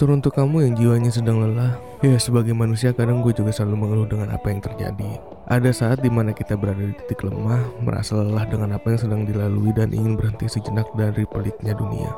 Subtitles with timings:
[0.00, 4.32] Teruntuk kamu yang jiwanya sedang lelah, ya sebagai manusia kadang gue juga selalu mengeluh dengan
[4.32, 5.20] apa yang terjadi.
[5.44, 9.28] Ada saat di mana kita berada di titik lemah, merasa lelah dengan apa yang sedang
[9.28, 12.16] dilalui dan ingin berhenti sejenak dari peliknya dunia.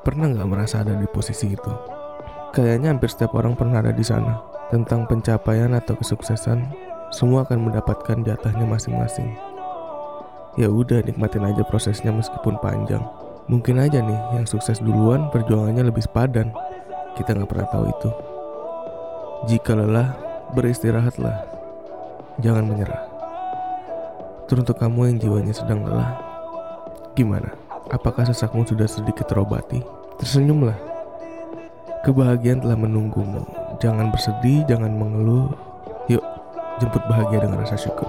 [0.00, 1.72] Pernah nggak merasa ada di posisi itu?
[2.56, 4.40] Kayaknya hampir setiap orang pernah ada di sana.
[4.72, 6.72] Tentang pencapaian atau kesuksesan,
[7.12, 9.36] semua akan mendapatkan jatahnya masing-masing.
[10.56, 13.04] Ya udah nikmatin aja prosesnya meskipun panjang.
[13.48, 16.48] Mungkin aja nih yang sukses duluan perjuangannya lebih sepadan.
[17.18, 18.10] Kita nggak pernah tahu itu.
[19.50, 20.14] Jika lelah,
[20.54, 21.34] beristirahatlah.
[22.38, 23.02] Jangan menyerah.
[24.46, 26.14] Teruntuk kamu yang jiwanya sedang lelah,
[27.18, 27.50] gimana?
[27.90, 29.82] Apakah sesakmu sudah sedikit terobati?
[30.22, 30.78] Tersenyumlah.
[32.06, 33.42] Kebahagiaan telah menunggumu.
[33.82, 35.50] Jangan bersedih, jangan mengeluh.
[36.06, 36.22] Yuk,
[36.78, 38.06] jemput bahagia dengan rasa syukur.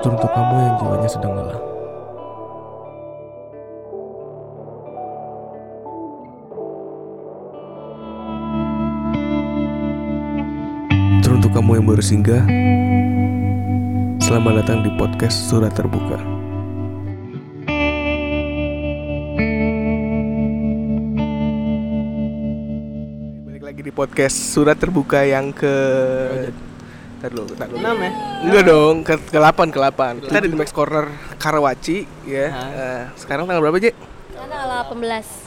[0.00, 1.75] Teruntuk kamu yang jiwanya sedang lelah.
[11.76, 12.44] Kamu yang baru singgah,
[14.24, 16.16] selamat datang di podcast Surat Terbuka.
[23.44, 25.68] Balik lagi di podcast Surat Terbuka yang ke
[27.20, 27.76] Ntar dulu, ntar dulu.
[27.84, 28.10] Enam ya?
[28.40, 32.46] Enggak dong, ke, ke 8, ke 8 Kita ada di Max Corner Karawaci ya.
[32.72, 33.92] Eh, sekarang tanggal berapa, Jek?
[34.32, 35.45] Sekarang tanggal 18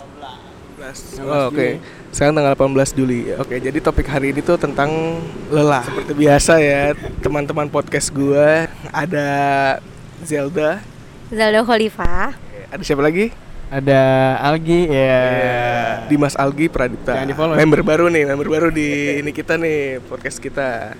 [1.20, 1.76] Oh, Oke,
[2.16, 3.36] sekarang tanggal 18 Juli.
[3.36, 5.20] Oke, jadi topik hari ini tuh tentang
[5.52, 5.84] lelah.
[5.84, 9.28] Seperti biasa ya, teman-teman podcast gua ada
[10.24, 10.80] Zelda,
[11.30, 12.32] Zaldo Khalifah
[12.70, 13.34] ada siapa lagi?
[13.70, 14.02] Ada
[14.42, 15.22] Algi ya.
[16.10, 17.14] Dimas Algi Pradipta.
[17.22, 17.54] Jangan.
[17.58, 20.94] Member baru nih, member baru di ini kita nih podcast kita.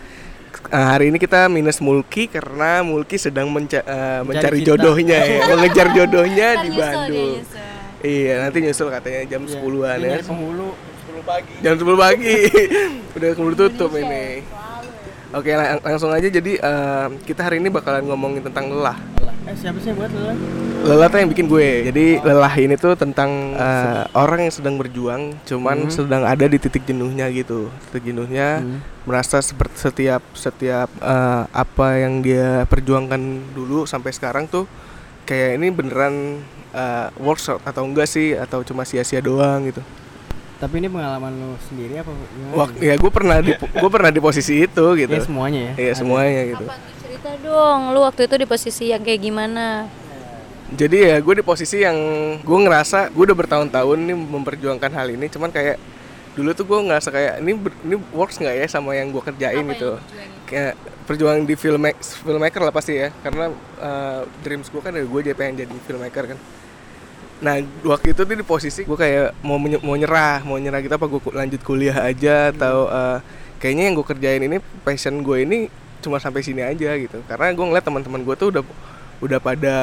[0.70, 4.76] Eh, hari ini kita minus Mulki karena Mulki sedang menca- eh, mencari cinta.
[4.76, 7.42] jodohnya ya, mengejar jodohnya di Bandung.
[8.00, 9.52] Iya, nanti nyusul katanya jam Iya.
[9.58, 10.12] 10-an Ini ya.
[10.14, 10.70] dari penghulu.
[11.60, 12.36] Jam 10 pagi.
[13.16, 14.42] Udah keburu tutup ini.
[15.30, 18.98] Oke, lang- langsung aja jadi eh, kita hari ini bakalan ngomongin tentang lelah.
[19.46, 20.26] Eh siapa sih buat lu?
[20.82, 21.86] Lelah tuh yang bikin gue.
[21.86, 25.92] Jadi lelah ini tuh tentang eh, orang yang sedang berjuang, cuman Hmm.
[25.92, 27.68] sedang ada di titik jenuhnya gitu.
[27.86, 28.80] Titik jenuhnya Hmm.
[29.04, 33.22] merasa seperti setiap setiap eh, apa yang dia perjuangkan
[33.52, 34.66] dulu sampai sekarang tuh
[35.26, 36.42] kayak ini beneran
[36.74, 39.82] eh, works out atau enggak sih atau cuma sia-sia doang gitu.
[40.60, 42.52] Tapi ini pengalaman lu sendiri apa gimana?
[42.52, 45.14] Wah, ya gue pernah di gue pernah di posisi itu gitu.
[45.16, 45.74] Ya semuanya ya.
[45.80, 46.00] Iya Ada.
[46.04, 46.66] semuanya gitu.
[46.68, 49.88] Apa tuh cerita dong, lu waktu itu di posisi yang kayak gimana?
[50.70, 51.98] Jadi ya gue di posisi yang
[52.44, 55.80] gue ngerasa gue udah bertahun-tahun nih memperjuangkan hal ini, cuman kayak
[56.36, 57.52] dulu tuh gue ngerasa kayak ini
[57.88, 59.92] ini works nggak ya sama yang gue kerjain Apa gitu.
[59.96, 60.39] yang?
[60.50, 60.74] Kayak
[61.06, 61.86] perjuangan di film
[62.26, 66.34] filmmaker lah pasti ya, karena uh, dreams gue kan dari gue jadi pengen jadi filmmaker
[66.34, 66.38] kan.
[67.40, 70.94] Nah waktu itu tuh di posisi gue kayak mau menye- mau nyerah, mau nyerah gitu
[70.98, 73.22] apa gue lanjut kuliah aja atau uh,
[73.62, 75.58] kayaknya yang gue kerjain ini passion gue ini
[76.02, 77.22] cuma sampai sini aja gitu.
[77.30, 78.64] Karena gue ngeliat teman-teman gue tuh udah
[79.22, 79.76] udah pada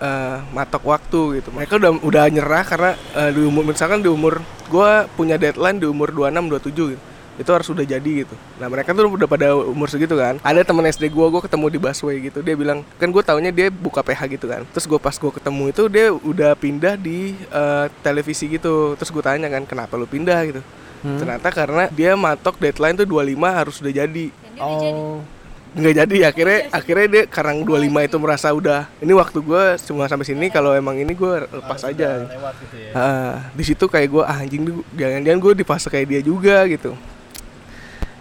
[0.00, 1.52] uh, matok waktu gitu.
[1.54, 5.86] Mereka udah udah nyerah karena uh, di umur misalkan di umur gue punya deadline di
[5.86, 7.02] umur 26 27 gitu.
[7.38, 8.34] Itu harus udah jadi gitu.
[8.58, 10.40] Nah mereka tuh udah pada umur segitu kan.
[10.42, 12.38] Ada teman SD gue, gue ketemu di busway gitu.
[12.42, 14.62] Dia bilang kan gue taunya dia buka PH gitu kan.
[14.74, 18.98] Terus gue pas gue ketemu itu dia udah pindah di uh, televisi gitu.
[18.98, 20.60] Terus gue tanya kan kenapa lu pindah gitu.
[21.00, 21.16] Hmm.
[21.16, 24.26] Ternyata karena dia matok deadline tuh 25 harus udah jadi.
[24.60, 25.24] Oh.
[25.70, 30.26] nggak jadi akhirnya akhirnya dia karena 25 itu merasa udah ini waktu gue cuma sampai
[30.26, 32.90] sini kalau emang ini gue lepas aja Lewat gitu ya.
[32.90, 36.90] Ah, di situ kayak gue ah, anjing jangan-jangan gue di fase kayak dia juga gitu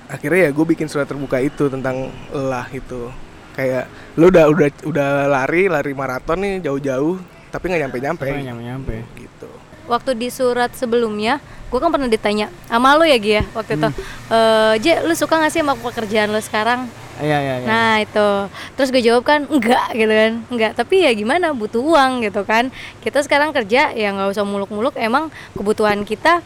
[0.10, 3.14] akhirnya ya gue bikin surat terbuka itu tentang lelah itu
[3.54, 3.86] kayak
[4.18, 7.22] lu udah udah udah lari lari maraton nih jauh-jauh
[7.54, 8.96] tapi nggak nyampe-nyampe Tapi nyampe nyampe.
[9.16, 9.50] gitu
[9.90, 11.42] Waktu di surat sebelumnya,
[11.74, 13.90] gue kan pernah ditanya sama lu ya Gia waktu itu.
[14.30, 16.86] Eh, J, lu suka gak sih sama pekerjaan lu sekarang?
[17.18, 17.66] Iya iya iya.
[17.66, 18.30] Nah itu,
[18.78, 20.72] terus gue jawab kan enggak gitu kan, enggak.
[20.78, 22.70] Tapi ya gimana, butuh uang gitu kan.
[23.02, 24.94] Kita sekarang kerja ya nggak usah muluk-muluk.
[24.94, 26.46] Emang kebutuhan kita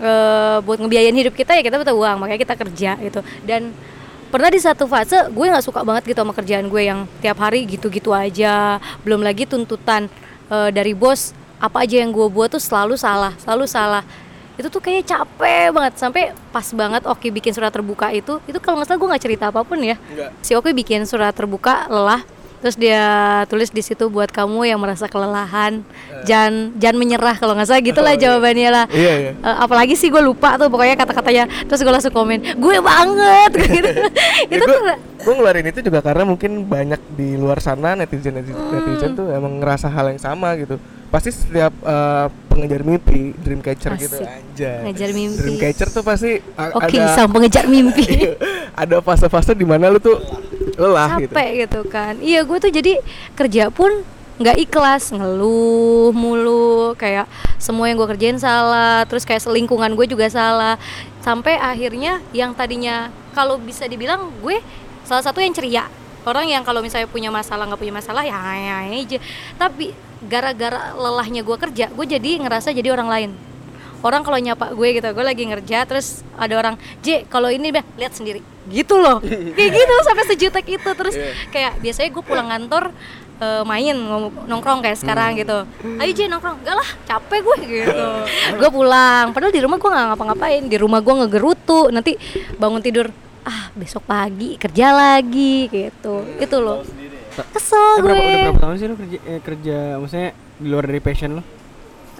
[0.00, 3.20] eh, buat ngebiayain hidup kita ya kita butuh uang, makanya kita kerja gitu.
[3.44, 3.74] Dan
[4.30, 7.66] pernah di satu fase gue nggak suka banget gitu sama kerjaan gue yang tiap hari
[7.66, 8.78] gitu-gitu aja.
[9.02, 10.06] Belum lagi tuntutan
[10.52, 14.04] eh, dari bos apa aja yang gue buat tuh selalu salah, selalu salah
[14.60, 18.76] itu tuh kayak capek banget sampai pas banget Oki bikin surat terbuka itu itu kalau
[18.76, 22.20] nggak salah gue nggak cerita apa pun ya enggak si Oki bikin surat terbuka lelah
[22.60, 23.02] terus dia
[23.48, 25.80] tulis di situ buat kamu yang merasa kelelahan.
[26.22, 28.84] Jangan jangan menyerah kalau nggak salah gitulah jawabannya lah.
[28.88, 29.32] Iya iya.
[29.34, 31.44] Eh, apalagi sih gue lupa tuh pokoknya kata-katanya.
[31.64, 33.50] Terus gue langsung komen gue banget.
[33.70, 33.90] Gitu.
[34.50, 34.82] Itu gue tuh
[35.20, 38.72] gue ngeluarin itu juga karena mungkin banyak di luar sana netizen netizen, Hmm.
[38.72, 40.76] netizen tuh emang ngerasa hal yang sama gitu.
[41.08, 44.20] Pasti setiap eh, pengejar mimpi dreamcatcher gitu.
[44.20, 44.28] Asik.
[44.28, 44.78] anjay.
[44.84, 45.38] Ngejar mimpi.
[45.40, 46.40] dreamcatcher tuh pasti
[46.76, 48.04] Oke, ada sang pengejar mimpi.
[48.82, 50.16] ada fase-fase di mana lu tuh
[50.80, 51.80] lelah gitu capek gitu.
[51.86, 52.14] kan.
[52.18, 52.92] Iya gue tuh jadi
[53.36, 53.92] kerja pun
[54.40, 57.28] nggak ikhlas ngeluh mulu kayak
[57.60, 60.80] semua yang gue kerjain salah terus kayak selingkungan gue juga salah.
[61.20, 64.58] Sampai akhirnya yang tadinya kalau bisa dibilang gue
[65.04, 65.84] salah satu yang ceria.
[66.24, 68.36] Orang yang kalau misalnya punya masalah nggak punya masalah ya
[68.88, 69.20] aja.
[69.56, 73.30] Tapi gara-gara lelahnya gue kerja gue jadi ngerasa jadi orang lain
[74.00, 76.74] orang kalau nyapa gue gitu gue lagi ngerja terus ada orang
[77.04, 78.40] J kalau ini bah lihat sendiri.
[78.68, 79.20] Gitu loh.
[79.56, 80.90] Kayak gitu sampai sejutek itu.
[80.94, 81.14] Terus
[81.50, 82.84] kayak biasanya gue pulang kantor
[83.40, 83.96] eh, main
[84.46, 85.64] nongkrong kayak sekarang gitu.
[86.00, 86.64] Ayo J nongkrong.
[86.64, 88.06] Enggak lah capek gue gitu.
[88.60, 89.32] Gue pulang.
[89.32, 90.62] Padahal di rumah gue nggak ngapa-ngapain.
[90.68, 91.88] Di rumah gue ngegerutu.
[91.92, 92.16] Nanti
[92.56, 93.08] bangun tidur
[93.40, 96.24] ah besok pagi kerja lagi gitu.
[96.38, 96.84] Itu loh.
[97.40, 99.78] Eh, kesel gue berapa, udah berapa tahun sih lu kerja, eh, kerja?
[99.96, 100.30] Maksudnya
[100.60, 101.42] di luar dari passion lu?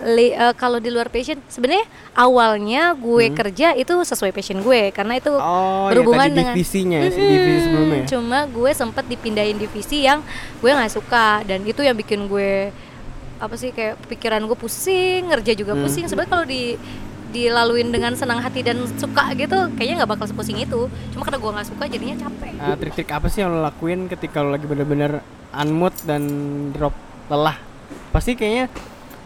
[0.03, 5.15] Li- eh, kalau di luar passion sebenarnya awalnya gue kerja itu sesuai passion gue karena
[5.15, 5.43] itu Hmm.
[5.43, 7.97] Oh, berhubungan ya, tadi dengan divisinya, ya, Mm-mm, divisi sebelumnya.
[7.97, 8.07] ya?
[8.09, 10.25] cuma gue sempat dipindahin divisi yang
[10.57, 12.73] gue nggak suka dan itu yang bikin gue
[13.37, 15.83] apa sih kayak pikiran gue pusing kerja juga Hmm.
[15.83, 16.77] pusing sebenarnya kalau di
[17.31, 20.81] dilaluin dengan senang hati dan suka gitu kayaknya nggak bakal sepusing itu
[21.11, 24.41] cuma karena gue nggak suka jadinya capek Ah, trik-trik apa sih yang lo lakuin ketika
[24.41, 26.23] lo lagi bener-bener unmood dan
[26.71, 26.93] drop
[27.27, 27.55] lelah?
[28.11, 28.67] Pasti kayaknya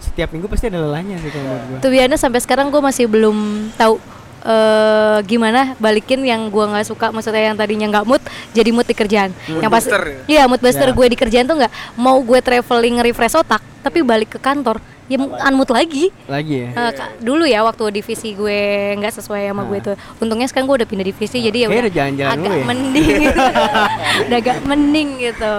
[0.05, 1.79] setiap minggu pasti ada lelahnya sih kalau menurut gua.
[1.81, 3.37] Tuh biasanya sampai sekarang gue masih belum
[3.75, 3.97] tahu
[4.45, 8.21] eh gimana balikin yang gue nggak suka maksudnya yang tadinya nggak mood
[8.53, 9.33] jadi mood di kerjaan.
[9.51, 10.93] Yang pas booster iya mood booster Ya.
[10.93, 15.17] gue di kerjaan tuh nggak mau gue traveling refresh otak tapi balik ke kantor ya
[15.49, 16.13] unmood lagi.
[16.25, 16.93] Lagi ya?
[16.93, 18.61] Ka- dulu ya waktu divisi gue
[18.95, 21.95] nggak sesuai sama gue tuh untungnya sekarang gue udah pindah divisi jadi ya udah udah
[21.95, 22.65] jalan-jalan agak dulu ya?
[22.67, 23.41] mending gitu.
[24.25, 25.55] Udah agak mending gitu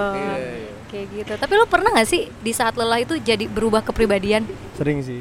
[0.95, 1.33] kayak gitu.
[1.36, 4.47] Tapi lo pernah nggak sih di saat lelah itu jadi berubah kepribadian?
[4.80, 5.19] Sering sih.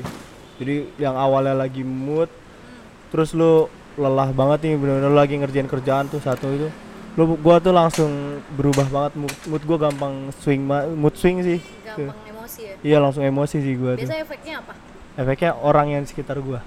[0.62, 2.30] Jadi yang awalnya lagi mood
[3.10, 3.66] terus lu
[3.98, 6.68] lelah banget nih bener-bener lagi ngerjain kerjaan tuh satu itu.
[7.18, 10.62] Lu gua tuh langsung berubah banget mood, mood gua gampang swing
[10.94, 11.58] mood swing sih.
[11.82, 12.74] Gampang emosi ya?
[12.82, 14.06] Iya langsung emosi sih gua tuh.
[14.06, 14.72] Biasanya efeknya apa?
[15.14, 16.62] Efeknya orang yang di sekitar gua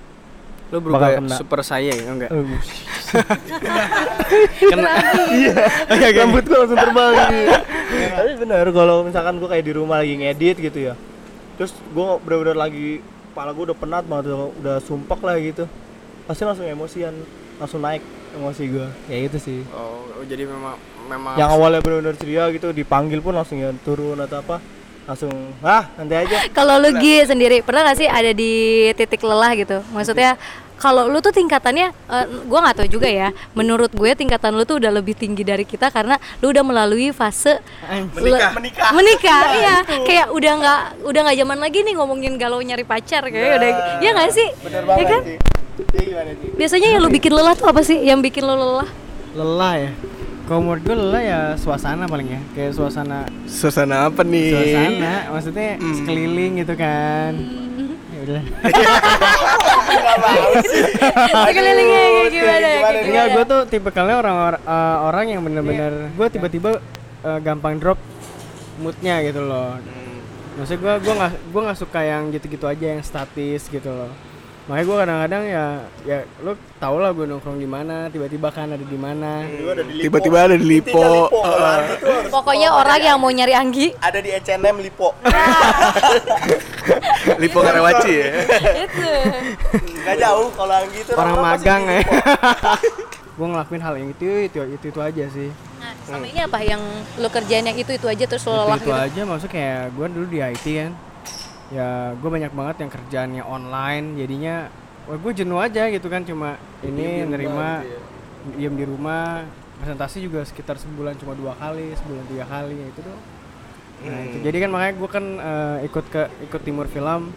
[0.68, 1.36] Lo Bakal berubah kena.
[1.40, 2.28] super saya ya enggak?
[2.28, 2.44] Eh,
[4.68, 4.92] Kena.
[5.40, 7.54] iya rambut gua langsung terbang gitu.
[8.20, 10.94] tapi bener kalau misalkan gua kayak di rumah lagi ngedit gitu ya.
[11.56, 13.00] Terus gua bener-bener lagi
[13.32, 15.64] kepala gua udah penat banget udah, udah sumpek lah gitu.
[16.28, 17.16] Pasti langsung emosian
[17.64, 18.04] langsung naik
[18.36, 18.88] emosi gua.
[19.08, 19.64] Ya itu sih.
[19.72, 20.76] Oh, jadi memang
[21.08, 24.60] memang yang awalnya benar-benar ceria gitu dipanggil pun langsung ya turun atau apa
[25.08, 25.32] langsung
[25.64, 28.52] ah nanti aja Kalau lu Gi sendiri pernah gak sih ada di
[28.94, 29.80] titik lelah gitu?
[29.90, 30.36] Maksudnya
[30.78, 33.34] kalau lu tuh tingkatannya, eh, gua nggak tahu juga ya.
[33.52, 37.58] Menurut gue tingkatan lu tuh udah lebih tinggi dari kita karena lu udah melalui fase
[38.14, 38.22] Menikah.
[38.22, 38.90] le- Menikah.
[38.94, 39.76] menikah, iya.
[40.06, 44.10] Kayak udah nggak udah nggak zaman lagi nih ngomongin galau nyari pacar kayak udah, ya
[44.14, 44.48] nggak sih?
[44.62, 45.22] bener Ya banget kan?
[45.26, 45.38] sih
[45.78, 47.98] Iya gimana sih Biasanya yang lu bikin lelah tuh apa sih?
[47.98, 48.90] Yang bikin lu lelah?
[49.34, 49.92] lelah ya.
[50.48, 55.70] Kalau menurut gue lelah ya suasana paling ya, kayak suasana suasana apa nih suasana, maksudnya
[55.76, 57.32] sekeliling gitu kan.
[58.16, 58.44] Ya udah.
[61.28, 62.68] Sekelilingnya kayak gimana?
[62.68, 62.80] ya?
[63.04, 66.80] Enggak, gue tuh tipe kalian orang eh, orang yang bener-bener gue tiba-tiba
[67.28, 68.00] eh, gampang drop
[68.80, 69.76] moodnya gitu loh.
[70.58, 74.10] Maksudnya gue gua nggak gua nggak suka yang gitu-gitu aja yang statis gitu loh.
[74.68, 75.66] Makanya gue kadang-kadang ya
[76.04, 79.48] ya lo tau lah gue nongkrong di mana, tiba-tiba kan ada di mana.
[79.96, 81.32] tiba-tiba ada di lipo.
[82.36, 83.96] Pokoknya orang yang mau nyari Anggi.
[83.96, 85.16] Ada di H&M Lipo.
[87.42, 88.28] Lipo karawaci ya.
[88.84, 89.12] Itu.
[90.04, 92.04] nggak jauh kalau Anggi itu Orang magang ya.
[93.40, 95.50] Gue ngelakuin hal yang itu itu itu itu aja sih.
[95.80, 96.84] Nah, sama ini apa yang
[97.16, 98.98] lu kerjain yang itu itu aja terus lelah itu, itu gitu?
[98.98, 100.92] aja maksudnya kayak gue dulu di IT kan
[101.68, 104.56] ya gue banyak banget yang kerjaannya online jadinya
[105.08, 107.84] wah gue jenuh aja gitu kan cuma ini nerima
[108.56, 109.44] diam di rumah
[109.78, 113.24] presentasi juga sekitar sebulan cuma dua kali sebulan tiga kali ya itu doang.
[113.98, 114.38] Nah itu.
[114.46, 117.34] Jadi kan makanya gue kan eh, ikut ke ikut timur film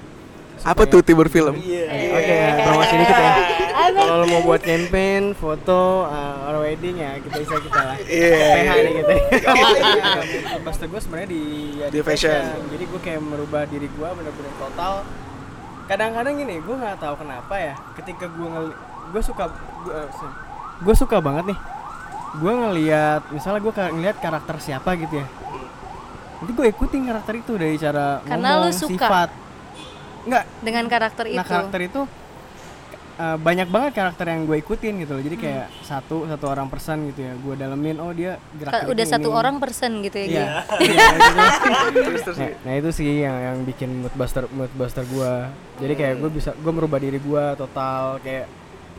[0.61, 2.37] apa tuh timur film Oke,
[2.67, 3.33] promosi dikit ya.
[3.91, 7.97] Kalau lo mau buat campaign, foto, uh, or wedding ya kita bisa kita lah.
[8.03, 8.45] Iya.
[8.55, 9.15] PH nih gitu.
[10.67, 11.43] Pas gue sebenarnya di
[11.81, 12.43] ya, Di fashion.
[12.71, 15.03] Jadi gue kayak merubah diri gue bener-bener total.
[15.89, 17.75] Kadang-kadang gini, gue nggak tahu kenapa ya.
[17.99, 18.67] Ketika gue ngel,
[19.11, 19.45] gue suka,
[20.79, 21.59] gue suka banget nih.
[22.39, 25.27] Gue ngelihat, misalnya gue ngelihat karakter siapa gitu ya.
[26.41, 28.93] Nanti gue ikutin karakter itu dari cara Karena lu ngomong, suka.
[29.09, 29.31] sifat.
[30.21, 31.39] Enggak, Dengan karakter itu.
[31.39, 32.01] Nah karakter itu
[33.21, 35.45] uh, banyak banget karakter yang gue ikutin gitu loh jadi Hmm.
[35.45, 39.61] kayak satu satu orang persen gitu ya gue dalemin oh dia gerak udah satu orang
[39.61, 40.31] persen gitu ya Iya.
[40.33, 40.49] Gi?
[40.89, 41.07] Iya,
[41.93, 42.31] gitu.
[42.41, 45.33] nah, nah itu sih yang yang bikin mood buster mood buster gue
[45.79, 48.47] jadi kayak gue bisa gue merubah diri gue total kayak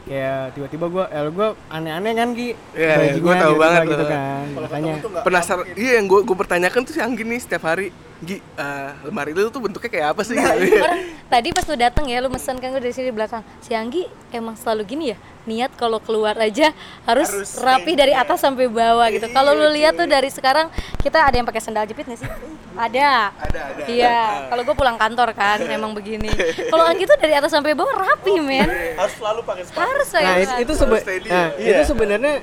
[0.02, 4.10] kayak tiba-tiba gue eh gue aneh-aneh kan ki bajunya gua tahu tiba-tiba banget gitu loh.
[4.10, 8.38] kan makanya penasaran iya yang gue gue pertanyakan tuh si Anggi nih setiap hari Gi
[8.38, 10.78] eh, lemari lu tuh bentuknya kayak apa sih Nah, gitu.
[10.78, 13.42] Orang tadi pas lu dateng ya, lu mesen kan gue dari sini di belakang.
[13.58, 16.70] Si Anggi emang selalu gini ya, niat kalau keluar aja
[17.04, 19.26] harus, rapi dari atas sampai bawah gitu.
[19.28, 22.30] Kalau lu lihat tuh dari sekarang kita ada yang pakai sandal jepit nggak sih?
[22.78, 23.34] Ada.
[23.42, 23.84] Ada, ada.
[23.90, 24.20] Iya.
[24.54, 26.30] Kalau gue pulang kantor kan, emang begini.
[26.70, 28.70] Kalau Anggi tuh dari atas sampai bawah rapi men.
[29.02, 30.34] harus selalu pakai sepatu Harus nah saya.
[30.46, 31.74] itu, itu sebe- nah, ya?
[31.74, 32.34] itu sebenarnya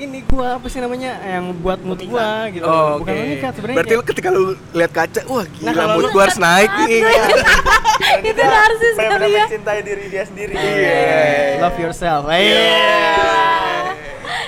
[0.00, 3.20] ini gua apa sih namanya yang buat mood gua gitu Oh, bukan oke.
[3.20, 4.42] mengikat sebenarnya Berarti kayak- ketika lu
[4.72, 7.00] lihat kaca, wah gila Nah, mood lu- gua harus naik nih.
[8.30, 9.44] itu narsis kali ya.
[9.44, 11.60] mencintai diri dia sendiri Iya.
[11.60, 12.40] love yourself Iya,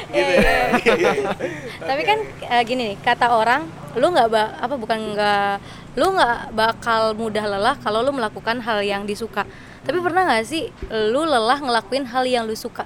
[0.08, 0.92] Gitu iya, ya.
[0.92, 1.12] iya.
[1.88, 5.52] Tapi kan eh, gini nih, kata orang, lu nggak ba- apa bukan nggak,
[5.94, 9.48] lu nggak bakal mudah lelah kalau lu melakukan hal yang disuka.
[9.82, 12.84] Tapi pernah nggak sih lu lelah ngelakuin hal yang lu suka?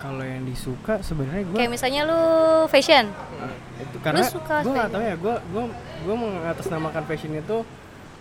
[0.00, 2.20] Kalau yang disuka sebenarnya gua Kayak misalnya lu
[2.66, 3.04] fashion.
[3.76, 5.64] itu karena suka gue nggak tahu ya gue gue
[6.00, 7.56] gue mengatasnamakan fashion itu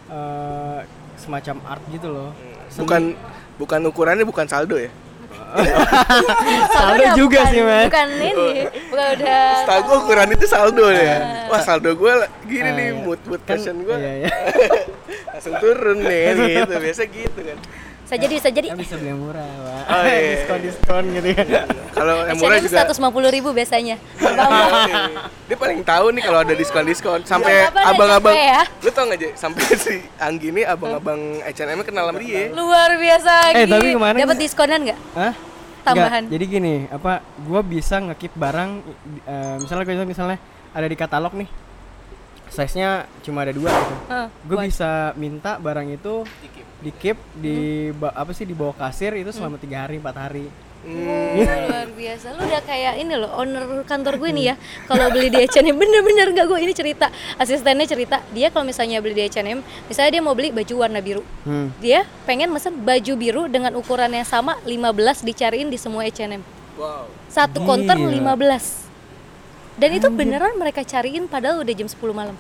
[0.08, 0.80] eh,
[1.16, 2.32] semacam art gitu loh
[2.68, 2.80] Seni.
[2.82, 3.02] Bukan
[3.58, 4.88] bukan ukurannya bukan saldo ya.
[6.74, 8.50] saldo udah juga bukan- sih men Bukan ini,
[8.88, 9.44] bukan udah.
[9.58, 11.16] Setahu gua ukuran itu saldo ya.
[11.48, 12.94] Wah saldo gua gini Ah, nih iya.
[12.98, 14.30] mood mood Kan- fashion gua iya, iya.
[15.32, 16.24] langsung turun nih
[16.60, 16.74] gitu.
[16.78, 17.58] Biasa gitu kan.
[18.10, 18.68] Bisa jadi, bisa jadi.
[18.68, 20.18] Kan bisa beli yang murah pak Oh, iya.
[20.34, 21.62] diskon diskon gitu ya
[21.92, 22.98] Kalau yang murah juga 150
[23.32, 23.96] ribu biasanya.
[25.46, 28.62] dia paling tahu nih kalau ada diskon-diskon sampai Iya, apa, abang-abang ya?
[28.80, 29.32] lu tau gak Jay?
[29.36, 33.72] sampai si Anggi nih abang-abang H&M kenal sama dia Luar biasa Eh, Gi.
[33.72, 35.00] tapi kemarin Dapat gua- diskonan nggak?
[35.16, 35.34] Hah?
[35.80, 36.22] Tambahan.
[36.24, 38.70] Nggak, jadi gini apa gue bisa ngekip barang
[39.24, 40.38] eh, misalnya misalnya
[40.70, 41.50] ada di katalog nih
[42.50, 42.90] size nya
[43.22, 46.26] cuma ada dua gitu Hah, gue bisa minta barang itu
[46.80, 47.58] di keep di
[47.92, 50.48] ba- apa sih di bawah kasir itu selama tiga hari empat hari
[50.80, 52.40] Oh, luar biasa.
[52.40, 54.56] Lu udah kayak ini loh, owner kantor gue nih ya.
[54.88, 57.12] Kalau beli di H&M bener-bener nggak gue ini cerita.
[57.36, 61.20] Asistennya cerita, dia kalau misalnya beli di H&M, misalnya dia mau beli baju warna biru.
[61.44, 61.84] hmm.
[61.84, 66.40] Dia pengen mesen baju biru dengan ukuran yang sama 15 dicariin di semua H&M.
[66.80, 68.40] wow Satu konter Gila.
[68.40, 68.89] 15.
[69.80, 72.36] Dan itu beneran mereka cariin padahal udah jam 10 malam.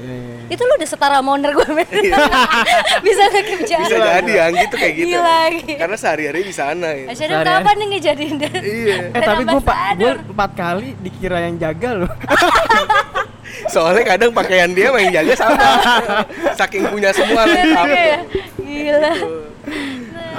[0.00, 0.56] Iya, iya, iya.
[0.56, 1.84] Itu lu udah setara sama owner gue men.
[3.06, 4.24] Bisa ngekip bisa jalan.
[4.24, 5.40] jadi Anggi tuh kayak gitu Gila,
[5.76, 7.08] karena sehari-hari di sana gitu.
[7.12, 7.48] Sehari-hari.
[7.52, 11.90] kapan nih ngejadiin dan iya eh tapi gue pak gue empat kali dikira yang jaga
[12.00, 12.12] loh
[13.72, 15.68] soalnya kadang pakaian dia main jaga sama
[16.56, 18.16] saking punya semua Iya,
[18.56, 19.12] Gila.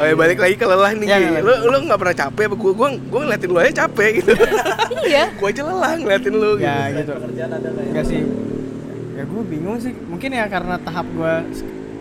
[0.01, 1.17] Oh ya balik lagi ke lelah nih Ya.
[1.39, 4.31] Lu lu nggak pernah capek apa gua gua gua ngeliatin lu aja capek gitu.
[5.05, 5.29] Iya.
[5.37, 6.65] gua aja lelah ngeliatin lu gitu.
[6.65, 8.21] ya gitu enggak sih
[9.11, 11.33] ya gue bingung sih mungkin ya karena tahap gue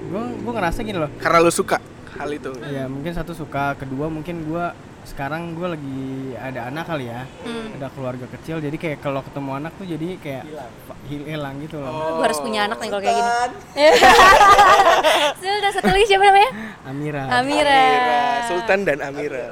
[0.09, 1.77] gue gue ngerasa gini loh Karena lu suka
[2.17, 2.49] hal itu.
[2.65, 4.65] ya mungkin satu suka kedua mungkin gue
[5.11, 6.03] sekarang gue lagi
[6.35, 7.75] ada anak kali ya Hmm.
[7.75, 10.45] ada keluarga kecil jadi kayak kalau ketemu anak tuh jadi kayak
[11.05, 13.31] hil- hilang gitu loh Gue harus punya anak nih kalau kayak gini.
[15.37, 16.51] Sudah satu lagi siapa namanya?
[16.83, 17.41] Amira Amira.
[17.41, 19.47] Amira, Sultan dan Amira.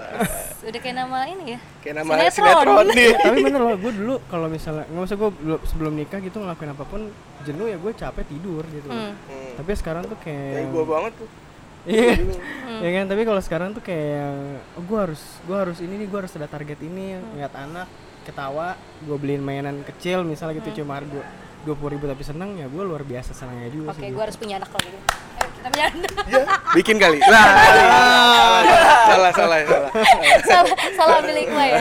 [0.61, 1.59] Udah kayak nama ini ya.
[1.81, 2.31] Kayak nama Sinetron.
[2.31, 3.13] sinetron, nih.
[3.17, 5.31] tapi bener loh gue dulu kalau misalnya nggak usah gue
[5.65, 7.01] sebelum nikah gitu ngelakuin apa pun
[7.43, 9.13] jenuh ya gue capek tidur gitu Hmm.
[9.15, 9.53] Hmm.
[9.57, 11.29] tapi sekarang tuh kayak Kayak gua banget tuh.
[11.89, 12.21] Iya,
[12.85, 13.05] ya kan.
[13.09, 16.45] Tapi kalau sekarang tuh kayak, oh, gue harus, gue harus ini nih, gue harus ada
[16.45, 17.89] target ini, lihat anak
[18.29, 18.77] ketawa,
[19.09, 21.25] gue beliin mainan kecil, misalnya gitu cuma harga
[21.67, 24.15] dua puluh ribu tapi seneng ya gue luar biasa senangnya juga Oke, sih.
[24.15, 24.99] gue harus punya anak kalau gitu.
[25.01, 26.11] Ayo kita punya anak.
[26.71, 27.19] Bikin kali.
[27.19, 27.45] Lah.
[29.11, 29.91] salah, salah, salah.
[30.47, 31.81] salah, salah ambil hikmah ya.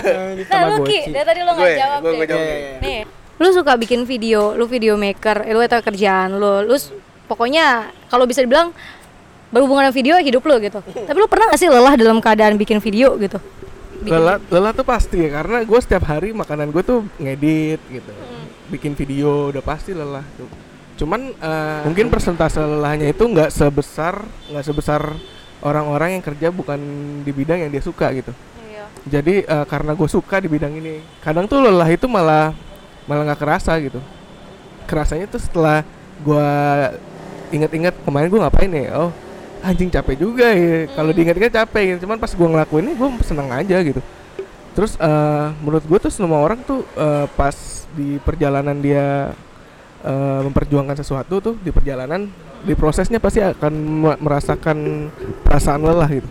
[0.50, 2.28] Nah, lu Ki, dari tadi lu Gue, nggak jawab gue, gue deh.
[2.32, 2.48] jawab.
[2.48, 2.78] Iya, iya.
[2.82, 3.00] Nih,
[3.38, 6.76] lu suka bikin video, lu video maker, eh, lu itu kerjaan lu, lu
[7.30, 8.72] pokoknya kalau bisa dibilang
[9.48, 10.80] berhubungan dengan video hidup lu gitu.
[10.84, 13.40] Tapi lu pernah gak sih lelah dalam keadaan bikin video gitu?
[14.04, 18.12] Bikin- Lelah, lelah tuh pasti ya karena gue setiap hari makanan gue tuh ngedit gitu,
[18.70, 20.46] bikin video udah pasti lelah tuh.
[21.02, 24.22] Cuman eh, mungkin persentase lelahnya itu nggak sebesar
[24.54, 25.02] nggak sebesar
[25.66, 26.78] orang-orang yang kerja bukan
[27.26, 28.30] di bidang yang dia suka gitu.
[28.70, 28.86] Iya.
[29.10, 32.54] Jadi eh, karena gue suka di bidang ini, kadang tuh lelah itu malah
[33.10, 33.98] malah nggak kerasa gitu.
[34.86, 35.82] Kerasanya tuh setelah
[36.22, 36.50] gue
[37.50, 38.94] inget-inget kemarin gue ngapain ya?
[38.94, 39.12] Oh
[39.64, 40.90] anjing capek juga ya.
[40.92, 42.10] Kalau diinget-inget capek gitu.
[42.10, 44.02] Cuman pas gue ngelakuinnya gue seneng aja gitu.
[44.78, 47.56] Terus eh, menurut gue tuh semua orang tuh eh, pas
[47.98, 49.34] di perjalanan dia
[50.06, 52.30] eh, memperjuangkan sesuatu tuh di perjalanan
[52.62, 55.10] di prosesnya pasti akan me- merasakan
[55.46, 56.30] perasaan lelah gitu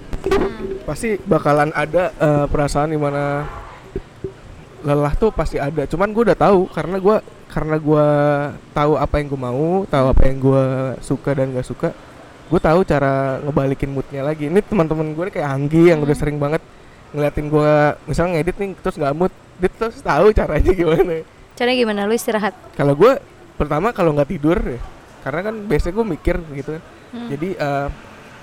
[0.87, 3.47] pasti bakalan ada eh, perasaan di mana
[4.87, 7.16] lelah tuh pasti ada cuman gue udah tahu karena gue
[7.50, 8.06] karena gue
[8.71, 10.64] tahu apa yang gue mau tahu apa yang gue
[11.02, 11.90] suka dan gak suka
[12.47, 14.47] gue tahu cara ngebalikin moodnya lagi.
[14.47, 16.62] Ini teman-teman gue kayak Anggi yang udah sering banget
[17.11, 17.73] ngeliatin gue
[18.07, 21.15] misalnya ngedit nih terus nggak mood dia terus tahu caranya gimana.
[21.57, 22.00] Caranya gimana?
[22.07, 22.55] Lu istirahat?
[22.76, 23.19] kalau gue
[23.57, 24.81] pertama kalau nggak tidur ya
[25.25, 26.83] karena kan biasanya gue mikir gitu kan.
[27.07, 27.29] Hmm.
[27.31, 27.88] jadi eh,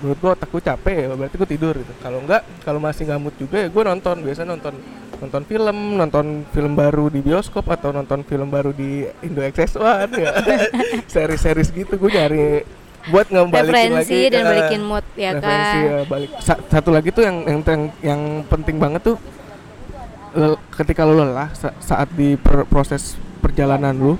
[0.02, 1.92] menurut gue otak gue capek ya berarti gue tidur gitu.
[2.02, 4.16] Kalau nggak kalau masih nggak mood juga ya gue nonton.
[4.20, 4.74] Biasa nonton
[5.22, 10.32] nonton film nonton film baru di bioskop atau nonton film baru di Indo XS1 ya.
[11.12, 12.44] Seri-series gitu gue nyari
[13.04, 15.84] buat ngebalikin Referensi lagi dan eh, balikin mood ya referensi kan.
[15.84, 16.28] ya, balik.
[16.40, 19.16] Sa- satu lagi tuh yang yang yang, yang penting banget tuh
[20.32, 24.16] lel- ketika lu lelah sa- saat di per- proses perjalanan lu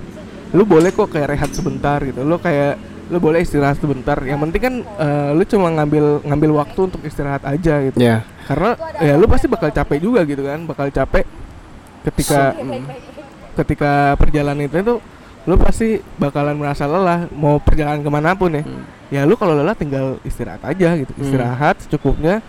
[0.53, 2.21] lu boleh kok kayak rehat sebentar gitu.
[2.21, 4.17] Lu kayak lu boleh istirahat sebentar.
[4.21, 7.97] Yang penting kan eh, lu cuma ngambil ngambil waktu untuk istirahat aja gitu.
[7.97, 8.21] Ya.
[8.45, 10.61] karena ya lu pasti bakal capek juga gitu kan.
[10.63, 11.25] Bakal capek
[12.05, 12.85] ketika mm,
[13.57, 14.99] ketika perjalanan itu tuh
[15.45, 18.83] lu pasti bakalan merasa lelah mau perjalanan ke mana pun ya Hmm.
[19.07, 21.23] ya lu kalau lelah tinggal istirahat aja gitu Hmm.
[21.23, 22.41] istirahat secukupnya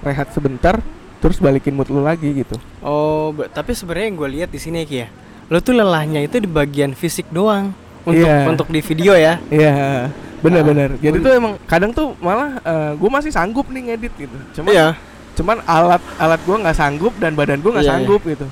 [0.00, 0.76] rehat sebentar
[1.18, 4.96] terus balikin mood lu lagi gitu Oh, tapi sebenarnya yang gue lihat di sini Ki
[4.96, 5.08] ya.
[5.46, 7.70] Lo tuh lelahnya itu di bagian fisik doang.
[8.02, 8.38] Untuk Iya.
[8.44, 9.38] untuk di video ya.
[9.54, 10.10] iya
[10.42, 12.58] benar-benar jadi tuh emang kadang tuh malah
[12.92, 14.88] gue masih sanggup nih ngedit gitu cuman Iya.
[15.32, 17.94] cuman alat alat gua nggak sanggup dan badan gua nggak iya.
[17.94, 18.46] sanggup gitu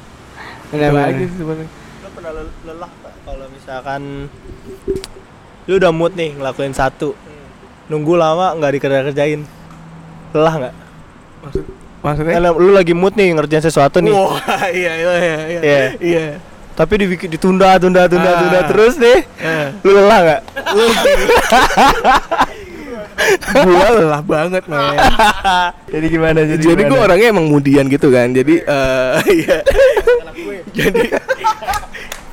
[0.70, 1.08] Benar, Itu benar.
[1.10, 2.90] aja sih sebenarnya Lo pernah lel- lelah
[3.70, 4.26] misalkan
[5.70, 7.14] lu udah mood nih ngelakuin satu
[7.86, 9.46] nunggu lama nggak dikerja-kerjain
[10.34, 10.74] lelah nggak?
[11.38, 11.62] maksud
[12.02, 14.42] maksudnya Karena lu lagi mood nih ngerjain sesuatu nih Wah,
[14.74, 15.60] iya iya iya iya.
[15.62, 15.82] Iya.
[16.02, 16.26] Iya.
[16.74, 18.38] tapi dibikin ditunda tunda tunda Ah.
[18.42, 20.40] tunda terus nih Eh, lu lelah nggak?
[23.62, 24.96] gua lelah banget, men.
[25.94, 26.62] jadi gimana jadi?
[26.74, 27.04] Jadi gua gimana?
[27.06, 28.32] orangnya emang mudian gitu kan.
[28.32, 29.58] Jadi eh iya.
[30.72, 31.04] Jadi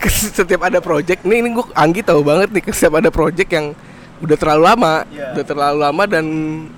[0.05, 3.73] setiap ada project nih ini gua Anggi tahu banget nih setiap ada project yang
[4.17, 5.37] udah terlalu lama, Iya.
[5.37, 6.25] udah terlalu lama dan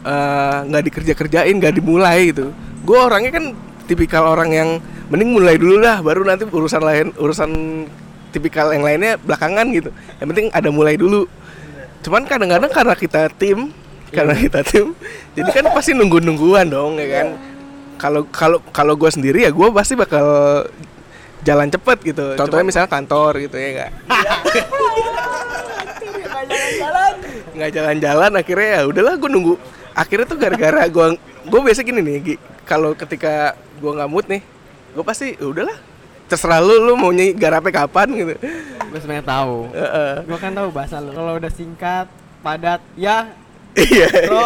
[0.03, 2.51] eh, nggak dikerja-kerjain, nggak dimulai gitu.
[2.83, 3.45] Gua orangnya kan
[3.87, 4.69] tipikal orang yang
[5.07, 7.51] mending mulai dulu lah, baru nanti urusan lain, urusan
[8.35, 9.89] tipikal yang lainnya belakangan gitu.
[10.19, 11.25] Yang penting ada mulai dulu.
[12.03, 13.71] Cuman kadang-kadang karena kita tim,
[14.15, 14.91] karena kita tim,
[15.35, 17.27] jadi kan pasti nunggu-nungguan dong ya kan.
[17.99, 20.23] Kalau kalau kalau gue sendiri ya gue pasti bakal
[21.45, 22.25] jalan cepet gitu.
[22.35, 23.91] Contohnya misalnya kantor gitu ya enggak.
[27.59, 29.53] nggak jalan-jalan akhirnya ya udahlah gue nunggu
[29.91, 33.51] akhirnya tuh gara-gara gue gue biasa gini nih kalau ketika
[33.83, 34.39] gue nggak mood nih
[34.95, 35.75] gue pasti ya udahlah
[36.31, 38.33] terserah lu lu mau nyanyi garapnya kapan gitu
[38.89, 39.69] Gue sebenarnya tahu.
[39.69, 40.13] Heeh.
[40.25, 41.13] Gue kan tahu bahasa lo.
[41.13, 42.09] Kalau udah singkat,
[42.41, 43.29] padat, ya
[43.77, 44.43] iya lo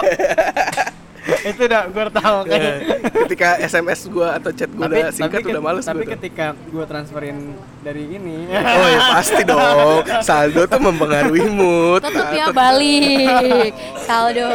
[1.50, 2.60] itu udah gue tahu kan.
[2.60, 2.78] Eh,
[3.26, 6.84] ketika SMS gua atau chat gua udah singkat ke- udah males tapi gua ketika gue
[6.84, 7.38] transferin
[7.80, 8.48] dari ini
[8.80, 10.04] Oh ya pasti dong.
[10.20, 12.02] Saldo tuh mempengaruhi mood.
[12.04, 13.72] Tutup ya balik.
[14.04, 14.48] Saldo.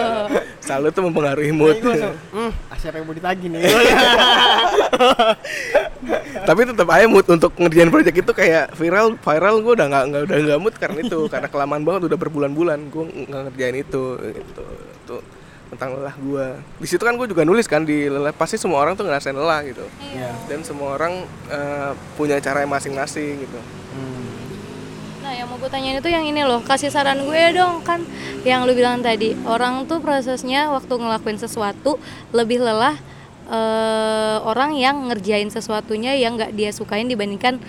[0.60, 1.76] Saldo tuh mempengaruhi mood.
[1.80, 3.60] gue hmm, ah, siapa yang mau ditagih nih
[6.48, 10.22] Tapi tetap aja mood untuk ngerjain project itu kayak viral, viral gua udah nggak nggak
[10.28, 14.64] udah nggak mood karena itu karena kelamaan banget udah berbulan-bulan gua nggak ngerjain itu gitu.
[15.68, 16.46] Tentang lelah gua.
[16.80, 19.60] Di situ kan gua juga nulis kan di lelah pasti semua orang tuh ngerasain lelah
[19.68, 19.84] gitu.
[20.00, 20.32] Iya.
[20.48, 23.60] Dan semua orang eh, punya cara masing-masing gitu.
[23.92, 24.26] Hmm.
[25.28, 28.00] Nah, yang mau gue tanyain itu yang ini loh, kasih saran gue dong kan
[28.48, 32.00] yang lu bilang tadi, orang tuh prosesnya waktu ngelakuin sesuatu
[32.32, 32.96] lebih lelah
[33.52, 37.60] eh, orang yang ngerjain sesuatunya yang nggak dia sukain dibandingkan.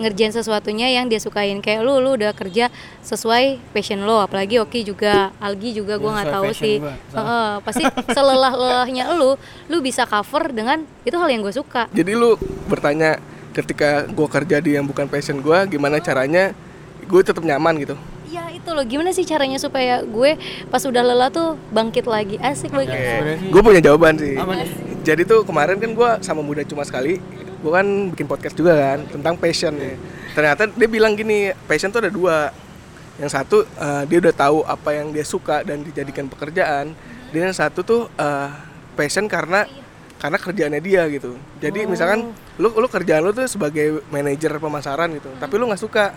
[0.00, 1.60] Ngerjain sesuatunya yang dia sukain.
[1.60, 4.18] Kayak lu lu udah kerja sesuai passion lo.
[4.18, 6.76] Apalagi Oki juga Algi juga gue Ya, nggak tahu sih.
[6.78, 6.94] gua.
[7.12, 9.36] Heeh, pasti selelah lelahnya lu
[9.66, 11.86] lu bisa cover dengan itu hal yang gue suka.
[11.90, 12.34] Jadi lu
[12.64, 16.54] bertanya ketika gua kerja di yang bukan passion gua gimana caranya
[17.02, 17.96] gue tetap nyaman gitu.
[18.26, 18.84] ya itu loh.
[18.84, 22.38] Gimana sih caranya supaya gue pas udah lelah tuh bangkit lagi?
[22.38, 24.38] Asik banget sih- Gue punya jawaban sih.
[24.38, 24.70] Apa nih?
[25.02, 27.18] Jadi tuh kemarin kan gua sama muda cuma sekali,
[27.60, 29.94] gue kan bikin podcast juga kan tentang passion ya.
[30.32, 32.50] Ternyata dia bilang gini, passion tuh ada dua.
[33.20, 36.96] Yang satu eh, dia udah tahu apa yang dia suka dan dijadikan pekerjaan.
[37.30, 38.48] Dan yang satu tuh eh,
[38.96, 39.68] passion karena
[40.20, 41.36] karena kerjaannya dia gitu.
[41.60, 46.12] Jadi misalkan lu lu kerjaan lu tuh sebagai manajer pemasaran gitu, tapi lu nggak suka.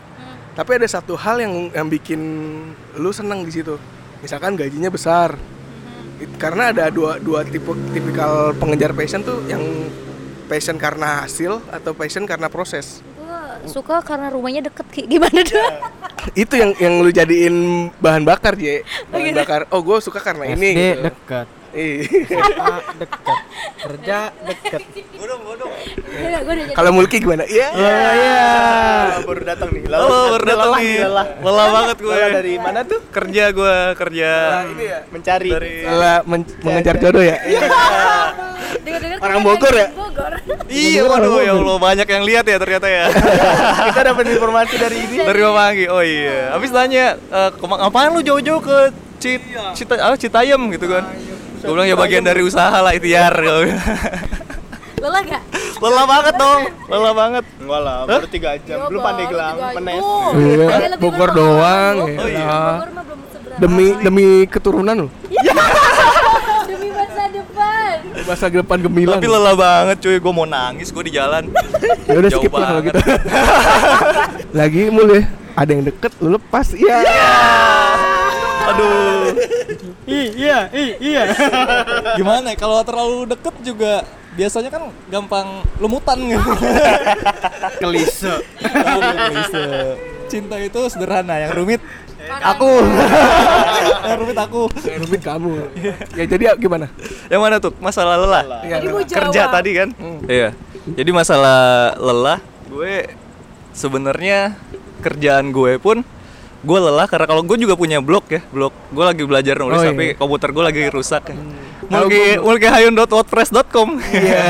[0.54, 2.20] Tapi ada satu hal yang yang bikin
[3.00, 3.80] lu senang di situ.
[4.24, 5.36] Misalkan gajinya besar,
[6.20, 9.64] It- karena ada dua dua tipe tipikal pengejar passion tuh yang
[10.54, 15.02] passion karena hasil atau passion karena proses gue suka karena rumahnya deket Ki.
[15.10, 15.66] gimana tuh
[16.38, 17.56] Itu yang yang lu jadiin
[18.00, 18.80] bahan bakar, Je.
[18.80, 19.38] Oh, Bahan gitu.
[19.44, 19.62] bakar.
[19.68, 20.72] Oh, gue suka karena ini.
[20.72, 21.02] SD gitu.
[21.04, 22.06] deket Iya.
[22.24, 23.38] SMA deket
[23.80, 24.82] kerja deket
[26.14, 27.44] Iya, gua udah jadi- Kalau Mulki gimana?
[27.44, 27.68] Iya.
[27.74, 27.82] Oh
[28.14, 28.46] iya.
[29.24, 29.84] Baru datang nih.
[29.84, 30.96] Lalu Halo, baru datang lelah nih.
[31.00, 31.26] Lelah.
[31.42, 32.14] Lelah banget gue.
[32.14, 33.00] Lelah dari mana tuh?
[33.10, 34.32] Kerja gue, kerja.
[34.68, 35.50] ini ya mencari.
[35.50, 37.38] Dari Setelah men- mengejar jodoh ya.
[38.84, 39.88] Dengar-dengar Orang Bogor ya?
[39.92, 40.34] Bogor.
[40.68, 43.04] Iya, waduh, ya Allah banyak yang lihat ya ternyata ya.
[43.90, 45.16] Kita dapat informasi dari ini.
[45.20, 45.86] Dari Mama Anggi.
[45.88, 46.54] Oh iya.
[46.54, 48.78] Habis nanya, eh, kema- ngapain lu jauh-jauh ke
[49.18, 49.42] Cit
[49.74, 51.04] Cita ah, Citayam gitu kan?
[51.64, 53.34] Gue bilang ya bagian dari usaha lah ikhtiar.
[55.04, 55.44] Lelah gak?
[55.80, 56.62] Lelah banget dong.
[56.92, 57.44] Lelah banget.
[57.60, 58.78] Enggak lah, baru 3 jam.
[58.88, 60.04] Belum pandai gelang, menes.
[60.36, 62.88] Iya, lebih Bogor doang, iya.
[62.88, 63.60] Belum seberapa.
[63.60, 65.08] Demi demi keturunan lu.
[66.72, 67.96] demi masa depan.
[68.28, 69.20] Masa depan gemilang.
[69.20, 71.52] Tapi lelah banget cuy, gue mau nangis gue di jalan.
[72.04, 73.00] Ya udah skip lah kalau gitu.
[74.52, 75.24] Lagi mul ya.
[75.56, 76.76] Ada yang deket lu lepas.
[76.76, 77.00] Iya.
[78.72, 79.36] Aduh.
[80.08, 81.24] iya iya iya
[82.20, 86.52] Gimana ya kalau terlalu deket juga biasanya kan gampang lumutan gitu.
[87.82, 88.34] kelise
[90.32, 91.84] Cinta itu sederhana, yang rumit
[92.24, 92.72] Aku.
[94.08, 94.72] yang rumit aku.
[94.72, 95.54] Rumit kamu.
[96.16, 96.88] Ya jadi ya, gimana?
[97.28, 97.76] Yang mana tuh?
[97.84, 98.44] Masalah lelah.
[98.64, 98.80] Iya.
[98.88, 99.90] Mau Kerja tadi kan?
[100.26, 100.56] Iya.
[100.84, 103.08] Jadi masalah lelah, gue
[103.72, 104.60] sebenarnya
[105.00, 106.04] kerjaan gue pun
[106.64, 109.84] gue lelah karena kalau gue juga punya blog ya blog gue lagi belajar nulis Oh,
[109.84, 109.92] iya.
[109.92, 111.36] tapi komputer gue lagi rusak ya.
[111.84, 114.44] Tahu mulki gua- mulkihayun.wordpress.com Iya.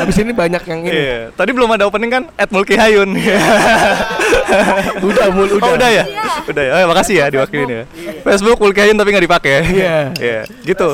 [0.00, 0.96] Habis ini banyak yang ini.
[0.96, 1.18] Iya.
[1.30, 2.22] Tadi belum ada opening kan?
[2.34, 3.12] At mulkihayun.
[5.04, 5.62] Udah mul udah.
[5.62, 6.04] Oh udah ya?
[6.44, 6.72] Udah ya.
[6.74, 7.82] Oh, makasih ya diwakilin ya.
[8.22, 9.52] Facebook mulkihayun tapi nggak dipakai.
[9.68, 9.96] Iya.
[10.16, 10.40] Iya.
[10.64, 10.88] Gitu.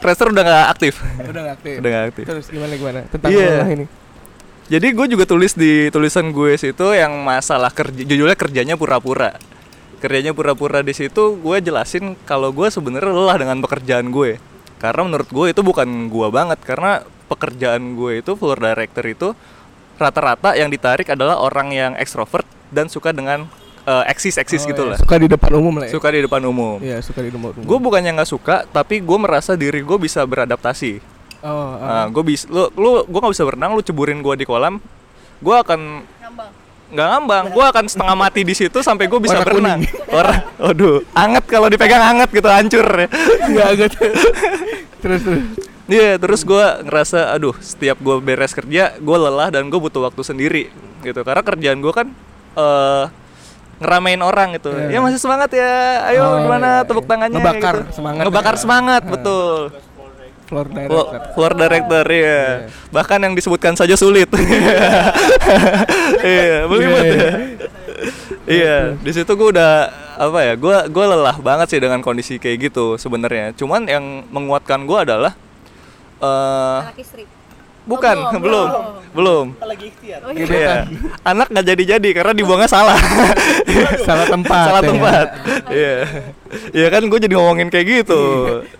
[0.00, 0.94] Tracer udah nggak aktif.
[1.20, 1.74] Udah nggak aktif.
[1.78, 2.24] Udah nggak aktif.
[2.26, 3.00] Terus gimana gimana?
[3.06, 3.48] Tentang Iya.
[3.54, 3.86] lelah ini.
[4.64, 9.36] Jadi gue juga tulis di tulisan gue situ yang masalah kerja judulnya kerjanya pura-pura.
[10.04, 14.36] Kerjanya pura-pura di situ gue jelasin kalau gue sebenarnya lelah dengan pekerjaan gue.
[14.76, 19.28] Karena menurut gue itu bukan gue banget karena pekerjaan gue itu floor director itu
[19.96, 23.48] rata-rata yang ditarik adalah orang yang ekstrovert dan suka dengan
[23.88, 24.90] eh, eksis-eksis Oh, gitu iya.
[24.92, 24.98] lah.
[25.00, 25.92] Suka di depan umum lah ya.
[25.96, 26.76] Suka di depan umum.
[26.84, 27.64] Iya, suka di depan umum.
[27.64, 31.00] Gue bukannya nggak suka, tapi gue merasa diri gue bisa beradaptasi.
[31.40, 31.80] Oh, oh.
[31.80, 34.80] Nah, gue bisa, lu, lu, gue nggak bisa berenang, lu ceburin gue di kolam,
[35.40, 35.80] gue akan.
[36.94, 39.80] Nggak ngambang, gue akan setengah mati di situ sampai gue bisa Warna berenang.
[40.14, 42.86] Warna, aduh, anget kalau dipegang anget gitu hancur.
[42.86, 43.08] ya.
[43.50, 43.98] Enggak gitu.
[45.02, 45.42] terus terus.
[45.84, 50.22] Iya, terus gue ngerasa, aduh, setiap gue beres kerja, gue lelah dan gue butuh waktu
[50.24, 50.62] sendiri,
[51.04, 51.20] gitu.
[51.20, 52.08] Karena kerjaan gue kan
[52.56, 53.04] eh
[53.82, 54.70] ngeramein orang gitu.
[54.72, 54.96] Iya.
[54.96, 57.10] Ya masih semangat ya, ayo Oh, gimana iya, tepuk iya.
[57.10, 57.36] tangannya.
[57.36, 57.92] Ngebakar gitu.
[58.00, 58.60] semangat Ngebakar ya.
[58.62, 59.60] semangat, betul.
[60.44, 61.20] Floor Flo- director.
[61.32, 62.20] Floor director ya.
[62.20, 62.40] Iya.
[62.90, 64.28] Bahkan yang disebutkan saja sulit.
[66.24, 67.32] Iya, belibet Iya, ya.
[68.44, 69.72] Iya, di situ gue udah
[70.16, 70.52] apa ya?
[70.54, 73.52] Gue gue lelah banget sih dengan kondisi kayak gitu sebenarnya.
[73.54, 75.32] Cuman yang menguatkan gue adalah
[76.20, 77.24] eh Anak istri.
[77.84, 78.66] Bukan, Oh, belum, belum,
[79.12, 79.46] belum.
[79.60, 80.20] Lagi ikhtiar.
[80.20, 80.88] Oh Gitu Iya.
[81.22, 82.96] Anak nggak jadi-jadi karena dibuangnya salah.
[84.02, 84.64] Salah tempat.
[84.66, 84.88] salah ya.
[84.88, 85.26] tempat.
[85.68, 85.94] Iya.
[86.72, 88.22] Iya kan gue jadi ngomongin kayak gitu.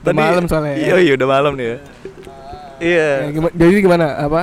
[0.01, 0.85] Udah malam soalnya ya.
[0.87, 1.77] Iya, iya udah malam nih ya.
[2.77, 3.09] Iya.
[3.21, 4.41] Ya, gima- jadi gimana apa?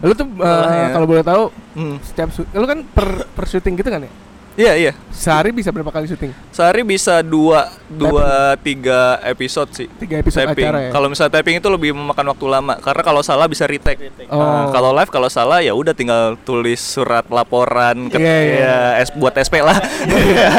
[0.00, 0.86] Lu tuh eh, Lelahnya.
[0.90, 1.96] kalau boleh tahu Hmm.
[2.00, 4.10] setiap su- lu kan per per syuting gitu kan ya?
[4.52, 4.92] Iya, iya.
[5.08, 6.28] Sehari bisa berapa kali syuting?
[6.52, 9.88] Sehari bisa dua, dua tiga episode sih.
[9.96, 10.64] Tiga episode Tapping.
[10.68, 10.90] acara ya?
[10.92, 14.12] Kalau misalnya tapping itu lebih memakan waktu lama karena kalau salah bisa retake.
[14.28, 14.36] Oh.
[14.36, 18.56] Nah, kalau live kalau salah ya udah tinggal tulis surat laporan ke Iya, iya.
[18.60, 19.80] ya, S- buat SP lah.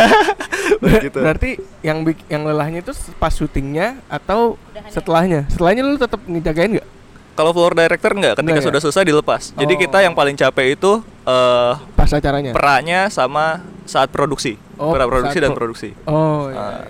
[1.06, 1.20] gitu.
[1.22, 4.58] Berarti yang yang lelahnya itu pas syutingnya atau
[4.90, 5.46] setelahnya?
[5.54, 6.88] Setelahnya lu tetap ngejagain nggak?
[7.34, 8.68] Kalau floor director enggak, ketika Enggak ya?
[8.70, 9.42] sudah selesai dilepas.
[9.52, 9.80] Jadi Oh.
[9.80, 10.92] kita yang paling capek itu
[11.24, 12.54] eh Pas acaranya?
[12.54, 14.54] perannya sama saat produksi.
[14.76, 15.90] Oh, Pra produksi saat dan pro- produksi.
[16.04, 16.62] Oh, iya.
[16.62, 16.86] Ah,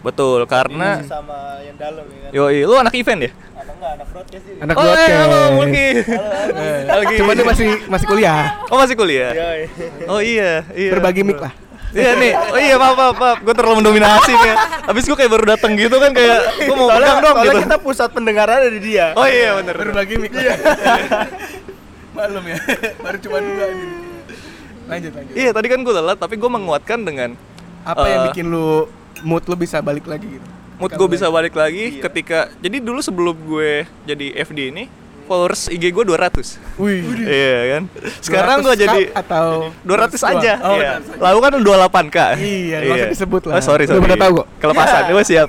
[0.00, 2.30] betul, karena sama yang dalam ya kan.
[2.34, 3.32] Yoi, lu anak event ya?
[3.54, 4.58] Anak enggak anak broadcast ini.
[4.58, 5.04] Anak oh, broadcast.
[5.06, 5.88] iya, halo, Mulki.
[6.86, 7.14] Lagi.
[7.16, 8.40] Cuma dia masih masih kuliah.
[8.66, 9.32] Oh, masih kuliah?
[9.32, 9.60] Yoi.
[10.06, 10.90] Oh iya, iya.
[10.92, 11.52] Berbagi mic lah.
[11.94, 13.38] Iya nih, oh iya maaf maaf, maaf.
[13.38, 14.50] gue terlalu mendominasi nih.
[14.50, 14.56] ya.
[14.90, 17.64] Habis gue kayak baru datang gitu kan kayak gue mau Soalnya, pegang dong soalnya gitu.
[17.70, 19.06] kita pusat pendengaran ada di dia.
[19.14, 19.74] Oh iya bener.
[19.78, 20.34] Berbagi mic.
[22.18, 22.58] Malum ya.
[22.98, 23.86] Baru cuma dua ini.
[24.90, 25.34] Lanjut lanjut.
[25.38, 27.38] Iya tadi kan gue lelah, tapi gue menguatkan dengan
[27.86, 28.90] Apa yang eh, bikin lu
[29.22, 30.48] mood lu bisa balik lagi gitu?
[30.74, 34.84] mood gue bisa balik lagi ketika jadi dulu sebelum gue jadi FD ini
[35.24, 37.00] followers IG gue 200 Wih.
[37.24, 37.82] Iya kan.
[38.20, 40.52] Sekarang gue 200 jadi atau 200 aja.
[40.60, 41.00] Oh, iya.
[41.00, 41.20] 200 aja.
[41.22, 42.18] Lalu kan 28 k.
[42.36, 43.54] Iya, nggak usah disebut lah.
[43.56, 44.04] Oh, sorry, Udah sorry.
[44.04, 44.46] pada tahu kok.
[44.60, 45.48] Kelepasan, gue siap.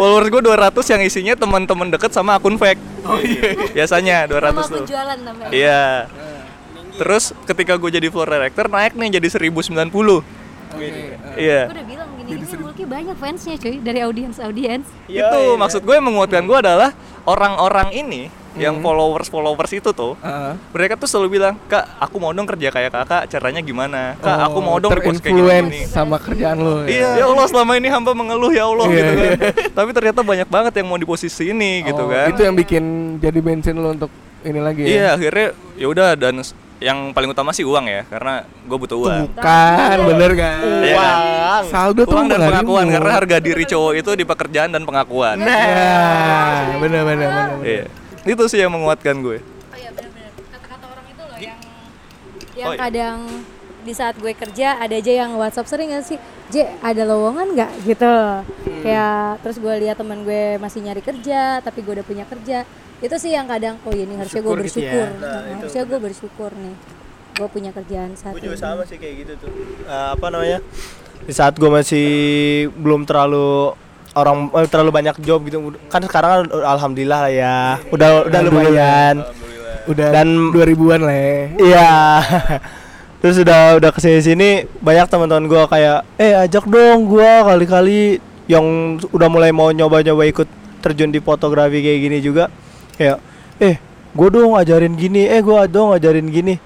[0.00, 2.80] Followers gue 200 yang isinya teman-teman deket sama akun fake.
[3.04, 3.52] Oh iya.
[3.76, 4.84] Biasanya 200 Sama aku tuh.
[4.88, 5.46] jualan tambah.
[5.52, 6.08] Iya.
[6.96, 10.24] Terus ketika gue jadi floor director naik nih jadi 1090.
[11.36, 11.60] Iya.
[11.68, 14.84] Gue udah bilang gini, ini Mulki banyak fansnya cuy dari audiens-audiens.
[15.06, 16.90] itu maksud gue yang menguatkan gue adalah
[17.24, 20.58] orang-orang ini yang followers followers itu tuh Heeh.
[20.70, 24.58] mereka tuh selalu bilang kak aku mau dong kerja kayak kakak caranya gimana kak aku
[24.58, 26.82] mau dong post kayak gini, terinfluence sama kerjaan lo.
[26.82, 29.38] Iya, ya Allah selama ini hamba mengeluh ya Allah Iya, gitu kan.
[29.78, 32.26] Tapi ternyata banyak banget yang mau di posisi ini gitu Oh, kan.
[32.26, 32.84] Itu yang bikin
[33.18, 34.10] jadi bensin lo untuk
[34.42, 34.88] ini lagi ya.
[34.88, 36.34] Iya, akhirnya ya udah dan
[36.80, 39.36] yang paling utama sih uang ya, karena gue butuh uang.
[39.36, 40.56] Bukan, bener kan?
[40.80, 41.16] Iya kan?
[41.20, 41.64] Uang.
[41.68, 42.94] Saldo tuh Uang dan pengakuan mood.
[42.96, 45.36] karena harga diri cowok itu di pekerjaan dan pengakuan.
[45.36, 47.28] Nah, bener bener bener.
[47.28, 47.64] bener.
[47.64, 47.84] Iya.
[48.24, 49.38] Itu sih yang menguatkan gue.
[49.38, 52.80] Oh iya benar-benar kata-kata orang itu loh yang Oh, yang iya.
[52.80, 53.16] kadang
[53.80, 56.18] di saat gue kerja ada aja yang WhatsApp sering gak sih?
[56.48, 57.70] J ada lowongan nggak?
[57.84, 58.14] Gitu.
[58.80, 62.64] Kayak terus gue lihat teman gue masih nyari kerja tapi gue udah punya kerja.
[62.98, 64.92] Itu sih yang kadang oh ini harusnya gue Bersyukur gitu ya.
[65.08, 65.08] bersyukur.
[65.18, 66.74] Nah, harusnya gue bersyukur nih.
[67.32, 69.50] Gue punya kerjaan saat gue juga ini sama sih kayak gitu tuh.
[69.82, 70.58] Eh, apa namanya?
[71.20, 72.08] Di saat gue masih
[72.74, 73.72] belum terlalu
[74.12, 77.56] orang eh, terlalu banyak job gitu kan sekarang kan alhamdulillah lah ya.
[77.88, 79.16] Udah udah lumayan.
[79.88, 81.34] Udah Dan- 2000-an lah ya.
[81.56, 81.90] iya
[83.20, 84.48] terus udah udah ke sini sini
[84.80, 88.02] banyak teman-teman gue kayak eh ajak dong gue kali-kali.
[88.50, 88.66] Yang
[89.14, 90.48] udah mulai mau nyoba-nyoba ikut
[90.82, 92.50] terjun di fotografi kayak gini juga
[92.98, 93.22] kayak
[93.62, 93.78] eh
[94.10, 96.58] gue dong ajarin gini eh gue dong ajarin gini.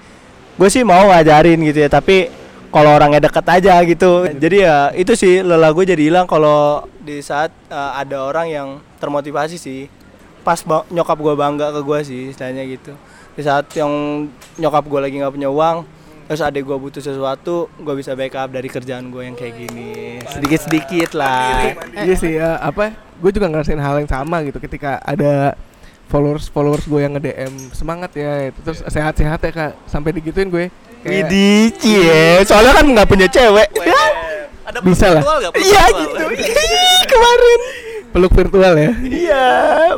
[0.57, 2.33] Gue sih mau ngajarin gitu ya tapi
[2.73, 4.25] kalau orangnya deket aja gitu.
[4.33, 8.67] Jadi ya itu sih lelah gue jadi hilang kalau di saat eh, ada orang yang
[8.97, 9.85] termotivasi sih.
[10.41, 10.57] Pas
[10.89, 12.97] nyokap gue bangga ke gue sih istilahnya gitu.
[13.37, 14.25] Di saat yang
[14.57, 15.85] nyokap gue lagi nggak punya uang
[16.25, 20.59] terus adek gue butuh sesuatu gue bisa backup dari kerjaan gue yang kayak gini sedikit
[20.59, 22.91] sedikit lah Iya sih ya, apa?
[23.15, 25.53] Gue juga ngerasain hal yang sama gitu ketika ada
[26.05, 30.49] followers followers gue yang nge DM semangat ya itu terus sehat-sehat ya kak sampai digituin
[30.49, 30.67] gue
[31.01, 32.41] Widih, cie.
[32.41, 33.69] Soalnya kan nggak punya cewek.
[34.65, 35.21] Ada Bisa lah.
[35.53, 36.17] Iya gitu.
[37.05, 37.59] Kemarin.
[38.09, 39.45] peluk virtual ya Iya,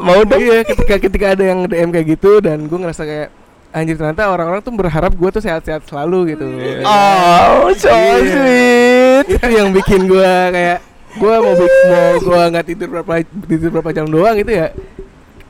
[0.01, 0.35] mau dong.
[0.35, 3.29] iya ketika ketika ada yang DM kayak gitu dan gue ngerasa kayak
[3.77, 6.47] anjir ternyata orang-orang tuh berharap gue tuh sehat-sehat selalu gitu.
[6.81, 8.17] Oh, so Iya.
[8.25, 9.25] sweet.
[9.37, 10.79] itu yang bikin gue kayak
[11.13, 13.13] gue mau mau gue nggak tidur berapa
[13.45, 14.67] tidur berapa jam doang gitu ya.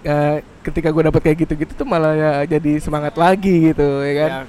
[0.02, 4.32] Eh, ketika gue dapet kayak gitu-gitu tuh malah ya jadi semangat lagi gitu ya kan?
[4.32, 4.40] Ya,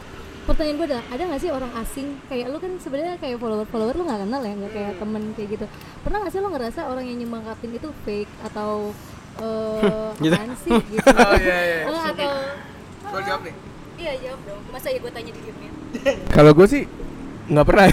[0.45, 2.09] pertanyaan gue adalah ada nggak sih orang asing?
[2.27, 5.49] Kayak lu kan sebenarnya kayak follower follower lu nggak kenal ya nggak kayak temen kayak
[5.55, 5.67] gitu.
[6.01, 8.95] Pernah nggak sih lu ngerasa orang yang nyemangatin itu fake atau
[9.39, 11.07] eh apaan sih gitu?
[11.11, 11.83] Oh, iya, iya.
[11.87, 12.33] Atau
[13.09, 13.55] Gua jawab nih.
[13.99, 15.71] iya jawab dong masa ya gue tanya di gamenya
[16.35, 16.83] Kalau gue sih
[17.49, 17.87] nggak pernah.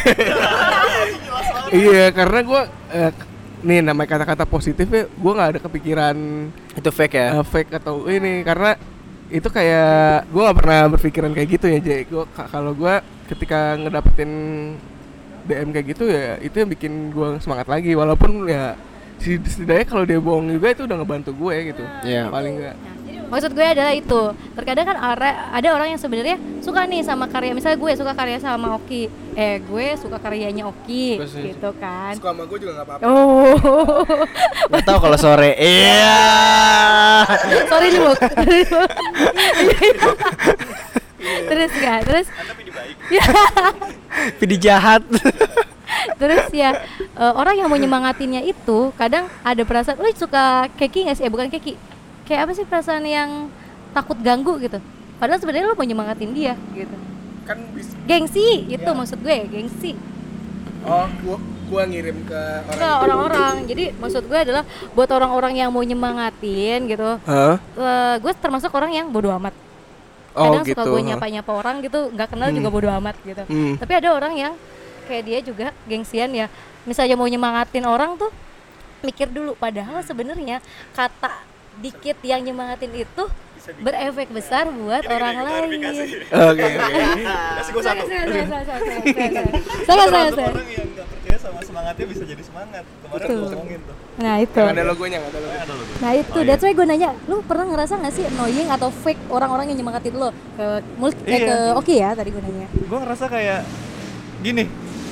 [1.73, 3.11] iya, karena gue eh,
[3.61, 6.17] nih namanya kata-kata positif ya, gue nggak ada kepikiran
[6.75, 8.75] itu fake ya eh, fake atau ini karena
[9.25, 12.01] itu kayak gue nggak pernah berpikiran kayak gitu ya, Jay.
[12.03, 12.93] Gue kalau gue
[13.25, 14.31] ketika ngedapetin
[15.45, 17.95] DM kayak gitu ya, itu yang bikin gue semangat lagi.
[17.95, 18.77] Walaupun ya
[19.17, 21.83] si- setidaknya kalau dia bohong juga itu udah ngebantu gue gitu.
[22.03, 22.29] Iya.
[22.29, 22.75] Paling nggak.
[23.25, 24.21] Maksud gue adalah itu
[24.53, 24.97] terkadang kan
[25.51, 29.59] ada orang yang sebenarnya suka nih sama karya misalnya gue suka karya sama Oki eh
[29.59, 33.03] gue suka karyanya Oki gitu kan sama gue juga nggak apa-apa.
[33.03, 34.05] oh
[34.69, 35.51] Gak tau kalau sore.
[35.65, 37.25] Iya.
[37.67, 38.17] sorry nih Muk.
[41.45, 42.27] terus ya terus
[43.09, 43.23] ya
[44.37, 45.01] Pidi jahat.
[46.19, 51.17] terus ya eh, orang yang mau nyemangatinnya itu kadang ada perasaan lu suka keki nggak
[51.17, 51.73] sih eh bukan keki
[52.25, 53.29] kayak apa sih perasaan yang
[53.91, 54.77] takut ganggu gitu
[55.15, 56.95] padahal sebenarnya lu mau nyemangatin dia gitu
[57.45, 57.93] Kan bisa.
[58.03, 59.93] gengsi itu maksud gue gengsi
[60.81, 62.77] Oh, gua gua ngirim ke orang.
[62.77, 64.61] ke orang-orang jadi maksud gue adalah
[64.93, 67.57] buat orang-orang yang mau nyemangatin gitu Hah?
[67.57, 69.53] eh, gue termasuk orang yang bodoh amat
[70.35, 70.75] Oh, kadang gitu.
[70.75, 73.79] suka gue nyapa-nyapa orang gitu nggak kenal juga bodoh amat gitu Hmm.
[73.79, 74.53] tapi ada orang yang
[75.05, 76.51] kayak dia juga gengsian ya
[76.83, 78.29] misalnya mau nyemangatin orang tuh
[78.99, 80.59] mikir dulu padahal sebenarnya
[80.91, 81.33] kata
[81.77, 83.23] dikit yang nyemangatin itu
[83.81, 85.69] berefek besar buat orang lain
[86.29, 87.03] Oke, oke.
[87.57, 88.03] Kasih gue satu.
[88.05, 88.23] saya
[90.45, 92.83] Orang yang nggak percaya sama semangatnya bisa jadi semangat.
[92.85, 93.95] Kemarin gue ngomongin tuh.
[94.15, 95.65] nah itu Yang ada logonya, nggak ada logonya.
[95.97, 99.65] Nah itu, that's why gue nanya, lu pernah ngerasa gak sih annoying atau fake orang-orang
[99.67, 101.41] yang nyemangatin lo ke multi, eh, Iya.
[101.41, 102.67] ke oke ya tadi gue nanya.
[102.69, 103.59] gue ngerasa kayak
[104.39, 104.63] gini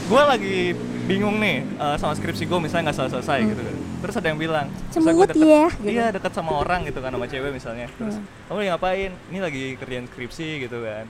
[0.03, 0.57] gue lagi
[1.03, 3.75] bingung nih eh, sama skripsi gue misalnya nggak selesai selesai gitu kan.
[4.03, 5.87] Terus ada yang bilang Cemut ya, gitu.
[5.87, 7.87] iya dekat sama orang gitu kan sama cewek misalnya.
[7.95, 8.15] Terus
[8.47, 9.11] kamu lagi ngapain?
[9.31, 11.05] Ini lagi kerjaan skripsi gitu kan.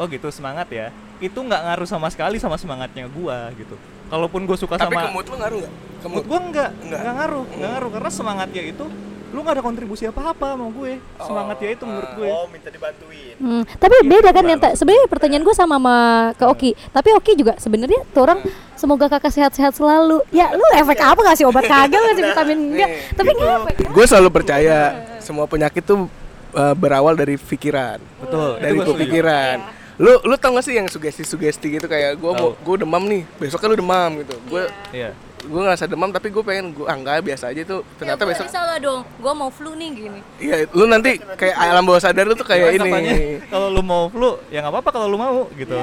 [0.00, 0.88] Oh gitu semangat ya.
[1.20, 3.76] Itu nggak ngaruh sama sekali sama semangatnya gue gitu.
[4.08, 5.72] Kalaupun gue suka Tapi sama ke mood lu ngaruh nggak?
[6.00, 7.00] Ke mood gue nggak Nggak.
[7.16, 7.90] ngaruh nggak ngaruh.
[7.92, 8.84] Karena semangatnya itu
[9.32, 13.34] lu nggak ada kontribusi apa-apa sama gue semangatnya itu menurut gue oh minta dibantuin.
[13.40, 15.96] Hmm, tapi Iya, beda kan yang sebenarnya pertanyaan gue sama sama
[16.36, 16.70] ke Oki.
[16.92, 18.44] Tapi Oki juga sebenarnya tuh orang
[18.82, 20.18] semoga kakak sehat-sehat selalu.
[20.34, 22.58] Ya lu efek apa ngasih obat kagak ngasih vitamin?
[22.74, 22.90] enggak?
[23.14, 23.76] Tapi ngefek.
[23.86, 24.78] gue selalu percaya
[25.22, 26.10] semua penyakit tuh
[26.58, 28.02] uh, berawal dari pikiran.
[28.18, 28.58] Betul.
[28.58, 29.56] Dari pikiran.
[30.02, 33.70] Lu lu tau gak sih yang sugesti-sugesti gitu kayak gue mau gue demam nih besoknya
[33.70, 34.34] lu demam gitu.
[34.50, 38.22] Gue iya gue ngerasa demam tapi gue pengen gue ah enggak biasa aja tuh ternyata
[38.22, 39.02] besok salah dong.
[39.16, 40.20] Gue mau flu nih gini.
[40.38, 43.42] iya lu nanti kayak alam bawah sadar lu tuh kayak Cuman ini.
[43.46, 45.74] kalau lu mau flu ya nggak apa-apa kalau lu mau gitu.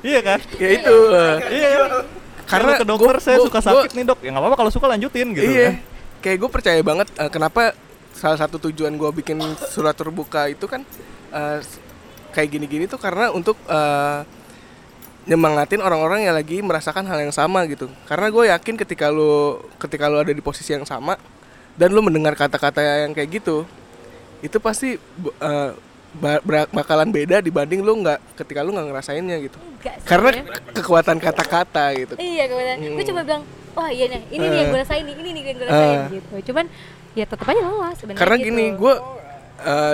[0.00, 0.20] Iya.
[0.26, 0.40] Kan?
[0.56, 0.96] Ya itu.
[1.48, 1.90] Iya kan?
[2.46, 4.18] Karena ke dokter gua- saya gua- suka gua- sakit nih dok.
[4.20, 5.66] Ya nggak apa-apa kalau suka lanjutin gitu iya.
[5.66, 5.74] kan.
[6.18, 7.72] Kayak gue percaya banget uh, kenapa
[8.12, 9.36] salah satu tujuan gue bikin
[9.66, 10.82] surat terbuka itu kan
[11.30, 11.78] uh, s-
[12.30, 14.24] kayak gini-gini tuh karena untuk uh,
[15.26, 20.06] nyemangatin orang-orang yang lagi merasakan hal yang sama gitu karena gue yakin ketika lu ketika
[20.06, 21.18] lu ada di posisi yang sama
[21.74, 23.66] dan lu mendengar kata-kata yang kayak gitu
[24.38, 24.94] itu pasti
[25.42, 25.70] uh,
[26.70, 30.30] bakalan beda dibanding lu nggak ketika lu nggak ngerasainnya gitu Enggak sih, karena
[30.72, 32.44] kekuatan kata-kata gitu Iya.
[32.48, 33.04] Gue Hmm.
[33.04, 33.42] cuma bilang,
[33.76, 35.70] wah iya nih, ini nih yang gue rasain nih, ini nih yang gue Eh.
[35.70, 36.28] rasain gitu.
[36.50, 36.64] Cuman
[37.12, 38.18] ya tetap aja lelah sebenarnya.
[38.18, 38.46] karena gitu.
[38.48, 38.94] gini gue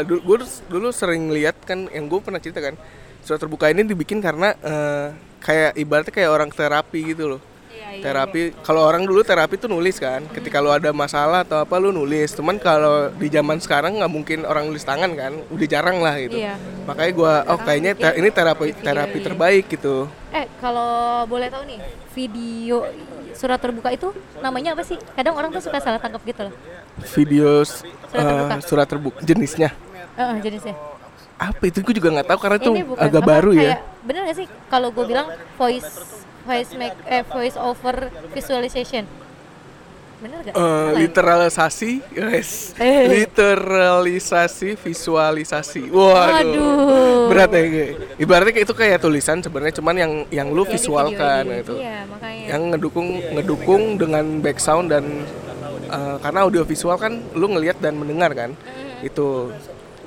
[0.07, 0.39] dulu, gue
[0.71, 2.75] dulu sering lihat kan yang gue pernah cerita kan
[3.23, 5.07] surat terbuka ini dibikin karena eh,
[5.39, 8.05] kayak ibaratnya kayak orang terapi gitu loh Iya, iya.
[8.05, 11.89] terapi kalau orang dulu terapi tuh nulis kan ketika lu ada masalah atau apa lu
[11.91, 16.15] nulis cuman kalau di zaman sekarang nggak mungkin orang nulis tangan kan udah jarang lah
[16.17, 16.57] gitu Iya.
[16.85, 20.89] makanya gue oh kayaknya te- ini terapi terapi terbaik gitu Eh kalau
[21.27, 21.77] boleh tahu nih,
[22.11, 22.89] video
[23.33, 24.09] surat terbuka itu
[24.41, 24.97] namanya apa sih?
[25.13, 26.55] Kadang orang tuh suka salah tangkap gitu loh.
[27.11, 28.55] video Surat terbuka.
[28.63, 29.69] surat terbuka jenisnya
[30.15, 30.73] Heeh, jenisnya.
[31.39, 34.47] Apa itu gue juga nggak tahu karena itu agak apa, baru ya Bener gak sih
[34.67, 35.87] kalau gue bilang voice
[36.43, 39.07] voice make eh voice over visualization?
[40.23, 40.55] Bener gak?
[40.55, 40.99] Eh, Salah ya?
[41.03, 42.51] literalisasi, guys.
[42.79, 43.11] Eh.
[43.11, 45.83] Literalisasi, visualisasi.
[45.91, 46.47] Waduh.
[46.47, 47.27] Waduh.
[47.27, 47.63] Berat ya.
[48.23, 51.63] Ibaratnya kayak itu kayak tulisan sebenarnya cuman yang yang lu visualkan video-video.
[51.63, 51.75] gitu.
[51.83, 52.45] Iya makanya.
[52.55, 55.27] Yang ngedukung ngedukung dengan back sound dan
[55.91, 58.55] eh, karena audio visual kan lu ngelihat dan mendengar kan.
[59.03, 59.51] Itu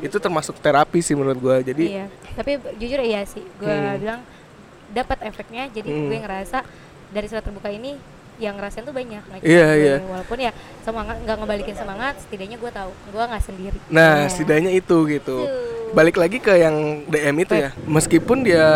[0.06, 1.58] itu termasuk terapi sih menurut gua.
[1.60, 2.06] Jadi Iya.
[2.34, 3.98] Tapi jujur iya sih, gue Hmm.
[3.98, 4.22] bilang
[4.92, 5.68] dapat efeknya.
[5.68, 6.08] Jadi Hmm.
[6.08, 6.62] gue ngerasa
[7.10, 7.98] dari surat terbuka ini
[8.36, 9.24] yang ngerasain tuh banyak.
[9.40, 9.80] Iya, gue.
[9.80, 9.96] iya.
[10.04, 10.52] Walaupun ya
[10.84, 13.78] semangat nggak ngebalikin semangat, setidaknya gue tahu gue nggak sendiri.
[13.88, 14.30] Nah, Iya.
[14.30, 15.38] setidaknya itu gitu.
[15.48, 15.94] Tuh.
[15.96, 17.72] Balik lagi ke yang DM itu ya.
[17.88, 18.68] Meskipun dia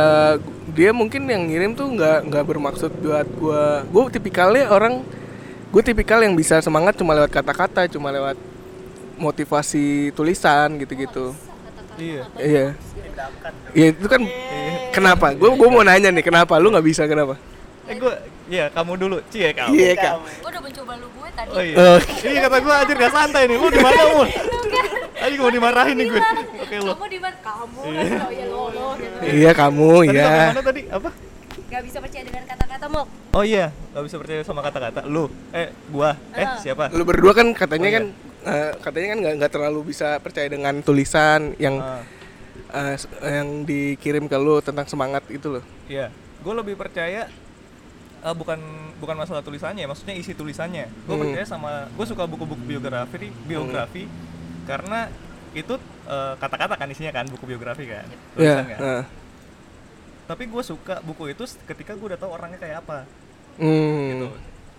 [0.72, 3.84] dia mungkin yang ngirim tuh nggak nggak bermaksud buat gua.
[3.86, 5.04] Gue tipikalnya orang
[5.70, 8.40] gue tipikal yang bisa semangat cuma lewat kata-kata, cuma lewat
[9.20, 11.36] motivasi tulisan gitu-gitu.
[11.96, 12.66] iya Iya.
[13.70, 14.22] Iya itu kan
[14.90, 15.32] kenapa?
[15.34, 17.36] Gue gue mau nanya nih kenapa lu nggak bisa kenapa?
[17.84, 18.14] eh gue
[18.48, 20.14] iya kamu dulu cie kamu Iya kak.
[20.40, 21.50] Gue udah mencoba lu gue tadi.
[21.50, 21.98] oh iya Oh.
[22.24, 24.22] iya kata gue anjir gak santai nih lu di mana mu
[25.20, 27.38] Tadi mau dimarahin nih gue oke lu Kamu di mana?
[27.42, 29.16] Kamu kan oh ya lo lo gitu.
[29.28, 30.30] Iya kamu tadi ya.
[30.48, 31.10] mana tadi apa
[31.70, 33.06] Gak bisa percaya dengan kata-kata mok.
[33.32, 37.50] oh iya gak bisa percaya sama kata-kata lu eh gua eh siapa Lu berdua kan
[37.52, 37.98] katanya Oh, iya.
[37.98, 38.06] kan
[38.42, 41.80] eh, katanya kan nggak nggak terlalu bisa percaya dengan tulisan yang
[42.70, 45.64] eh, s- yang dikirim ke lu tentang semangat itu loh.
[45.86, 46.08] iya
[46.40, 47.28] gue lebih percaya
[48.20, 48.60] eh, bukan
[48.98, 51.24] bukan masalah tulisannya maksudnya isi tulisannya gue Hmm.
[51.26, 54.04] percaya sama gue suka buku-buku biografi biografi
[54.64, 55.10] karena
[55.50, 55.76] itu
[56.36, 58.60] kata-kata kan isinya kan buku biografi kan Iya.
[58.60, 59.04] tulisan kan nah.
[60.26, 63.04] tapi gue suka buku itu ketika gue udah tahu orangnya kayak apa
[63.58, 64.08] Hmm.
[64.14, 64.28] gitu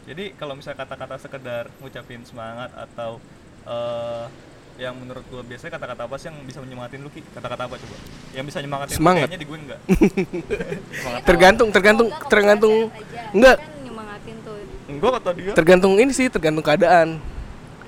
[0.07, 3.19] jadi kalau misalnya kata-kata sekedar ngucapin semangat atau
[3.71, 4.25] eh
[4.77, 7.21] yang menurut gue biasanya kata-kata apa sih yang bisa menyemangatin lu Ki?
[7.29, 7.97] kata-kata apa coba
[8.33, 9.21] yang bisa nyemangatin lu, Semangat.
[9.23, 9.81] kayaknya di gue enggak
[10.91, 12.75] semangat Tergantung tergantung tergantung
[13.31, 14.57] enggak Kan nyemangatin tuh.
[14.87, 17.21] enggak kata dia tergantung ini sih tergantung keadaan.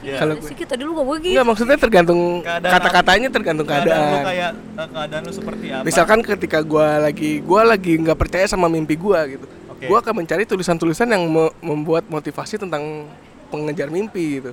[0.02, 0.18] Iya.
[0.18, 1.32] Kalau gue sih kita dulu gak begitu.
[1.32, 4.24] enggak maksudnya tergantung kata-katanya tergantung keadaan lu keadaan.
[4.26, 8.66] kayak eh, keadaan lu seperti apa Misalkan ketika gua lagi gua lagi nggak percaya sama
[8.66, 9.46] mimpi gua gitu.
[9.70, 9.88] Oke.
[9.88, 13.08] Gua akan mencari tulisan-tulisan yang me- membuat motivasi tentang
[13.48, 14.52] pengejar mimpi gitu.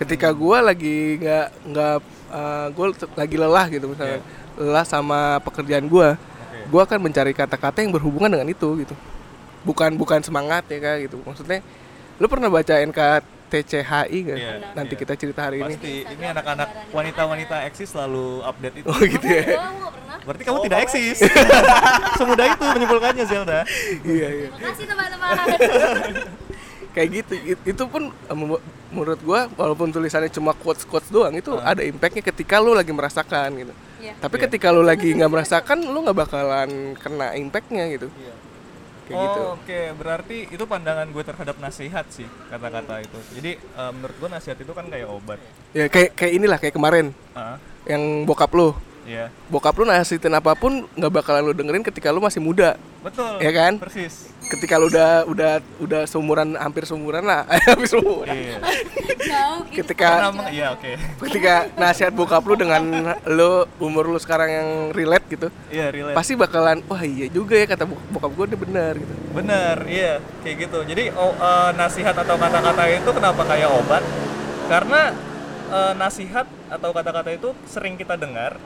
[0.00, 1.94] Ketika gua lagi nggak nggak
[2.32, 4.24] uh, gue lagi lelah gitu misalnya
[4.56, 6.58] lelah sama pekerjaan gua, Oke.
[6.72, 8.96] gua akan mencari kata-kata yang berhubungan dengan itu gitu.
[9.60, 11.20] Bukan bukan semangat ya kak gitu.
[11.20, 11.60] Maksudnya
[12.16, 14.38] lu pernah baca NKTCHI gak?
[14.40, 15.00] Iya, Nanti iya.
[15.00, 15.72] kita cerita hari ini.
[15.76, 19.44] pasti ini anak-anak wanita-wanita eksis selalu update itu Oh gitu ya.
[19.52, 20.16] Gua gak pernah.
[20.20, 21.16] berarti kamu tidak eksis
[22.20, 23.60] semudah itu menyimpulkannya Zelda
[24.04, 24.48] iya iya.
[24.48, 25.32] Terima kasih teman-teman.
[27.00, 28.36] kayak gitu It- itu pun eh,
[28.90, 33.56] menurut gua walaupun tulisannya cuma quotes quotes doang itu ada impactnya ketika lu lagi merasakan
[33.56, 34.12] gitu Iya.
[34.16, 38.08] tapi ketika lu lagi nggak merasakan lu nggak bakalan kena impactnya gitu
[39.04, 43.18] kayak oh, gitu Oke, berarti itu pandangan gue terhadap nasihat sih kata-kata itu.
[43.34, 45.40] Jadi eh, menurut gue nasihat itu kan kayak obat.
[45.72, 48.70] ya kayak kayak inilah kayak kemarin Ah, yang bokap lu
[49.02, 49.28] iya.
[49.48, 53.40] bokap lu nasihatin apa pun nggak bakalan lu dengerin ketika lu masih muda Betul.
[53.40, 53.80] Ya kan?
[53.80, 54.28] Persis.
[54.50, 58.58] Ketika lu udah udah udah seumuran hampir seumuran lah hampir seumuran Iya.
[59.70, 60.08] ketika
[60.50, 60.90] iya oke.
[61.24, 62.82] ketika nasihat bokap lu dengan
[63.24, 66.16] lu umur lu sekarang yang relate gitu Iya, relate.
[66.18, 70.18] pasti bakalan wah iya juga ya kata bok- bokap gue udah benar gitu Bener, iya,
[70.42, 70.82] kayak gitu.
[70.82, 74.02] Jadi oh, eh, nasihat atau kata-kata itu kenapa kayak obat?
[74.66, 75.14] Karena
[75.70, 78.58] eh, nasihat atau kata-kata itu sering kita dengar,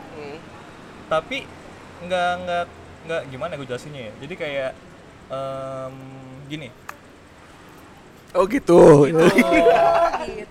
[1.06, 1.44] tapi
[2.00, 2.64] nggak nggak
[3.04, 4.12] nggak gimana gue jelasinnya ya.
[4.24, 4.70] Jadi kayak
[5.28, 5.94] em,
[6.46, 6.68] gini,
[8.32, 9.24] oh gitu gitu.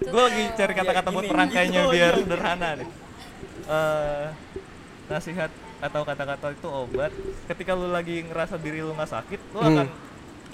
[0.03, 2.89] gue lagi cari kata-kata buat perangkainya biar sederhana deh.
[3.63, 4.25] Eh,
[5.07, 7.11] nasihat atau kata-kata itu obat.
[7.47, 9.69] Ketika lu lagi ngerasa diri lu nggak sakit, lu Hmm.
[9.73, 9.87] akan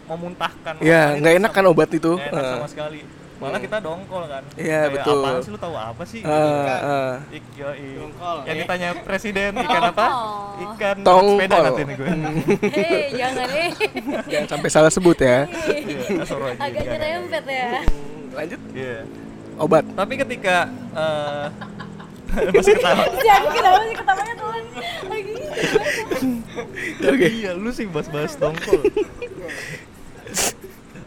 [0.10, 0.74] memuntahkan.
[0.82, 3.00] ya nggak enak kan obat itu Nggak enak Eh, sama sekali.
[3.40, 4.44] Malah kita dongkol kan.
[4.54, 5.24] Iya, betul.
[5.24, 6.20] Apaan sih lu tahu apa sih?
[6.20, 6.28] Gitu.
[6.28, 7.12] eh, eh.
[7.34, 7.44] Ik.
[7.96, 8.62] Dongkol, Yang eh.
[8.62, 10.08] ditanya presiden ikan apa?
[10.60, 11.38] Ikan Tongkol.
[11.40, 12.10] sepeda nanti nih gue.
[12.76, 13.70] Hei, jangan eh.
[14.32, 16.28] jangan sampai salah sebut ya Iya.
[16.60, 17.70] Agak nyerempet ya.
[18.30, 18.98] lanjut Iya.
[19.56, 20.56] obat Tapi ketika
[20.94, 21.46] eh
[22.54, 23.04] masih ketawa.
[23.20, 24.64] Jangan kenapa sih ketawanya tuhan
[25.10, 25.34] lagi.
[27.02, 28.84] oke Iya, lu sih bahas-bahas dongkol.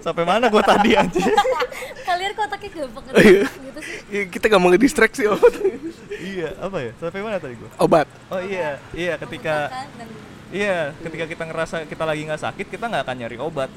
[0.02, 1.22] Sampai mana gue tadi aja?
[2.08, 3.46] Kalian kok otaknya gampang Oh, iya.
[3.46, 3.96] gitu sih.
[4.10, 5.54] Ya, kita gak mau ngedistract sih obat
[6.22, 6.92] iya, apa ya?
[6.98, 7.70] Sampai mana tadi gue?
[7.78, 10.08] obat Oh iya, iya ketika Kan, dan
[10.52, 13.72] Iya, ketika kita ngerasa kita lagi nggak sakit, kita nggak akan nyari obat.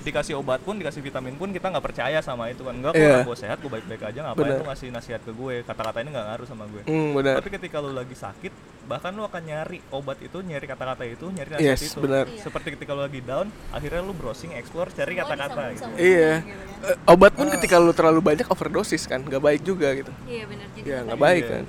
[0.00, 2.72] Dikasih obat pun, dikasih vitamin pun, kita nggak percaya sama itu kan.
[2.72, 3.20] Enggak, Iya.
[3.20, 4.18] orang gue sehat, gue baik-baik aja.
[4.22, 4.56] Ngapain Bener.
[4.56, 5.54] lu ngasih nasihat ke gue?
[5.62, 6.82] Kata-kata ini nggak ngaruh sama gue.
[6.86, 11.26] benar Tapi ketika lu lagi sakit, bahkan lu akan nyari obat itu, nyari kata-kata itu,
[11.26, 12.00] nyari nasihat Yes, itu.
[12.00, 12.24] benar.
[12.34, 15.84] Seperti ketika lu lagi down, akhirnya lu browsing, explore, cari kata-kata gitu.
[15.86, 16.00] disambung-sambung.
[16.00, 16.32] iya
[16.80, 20.66] Eh, obat pun ketika lu terlalu banyak overdosis kan nggak baik juga gitu Iya benar
[20.72, 20.86] jadi.
[20.86, 21.52] ya nggak baik Iya.
[21.52, 21.64] kan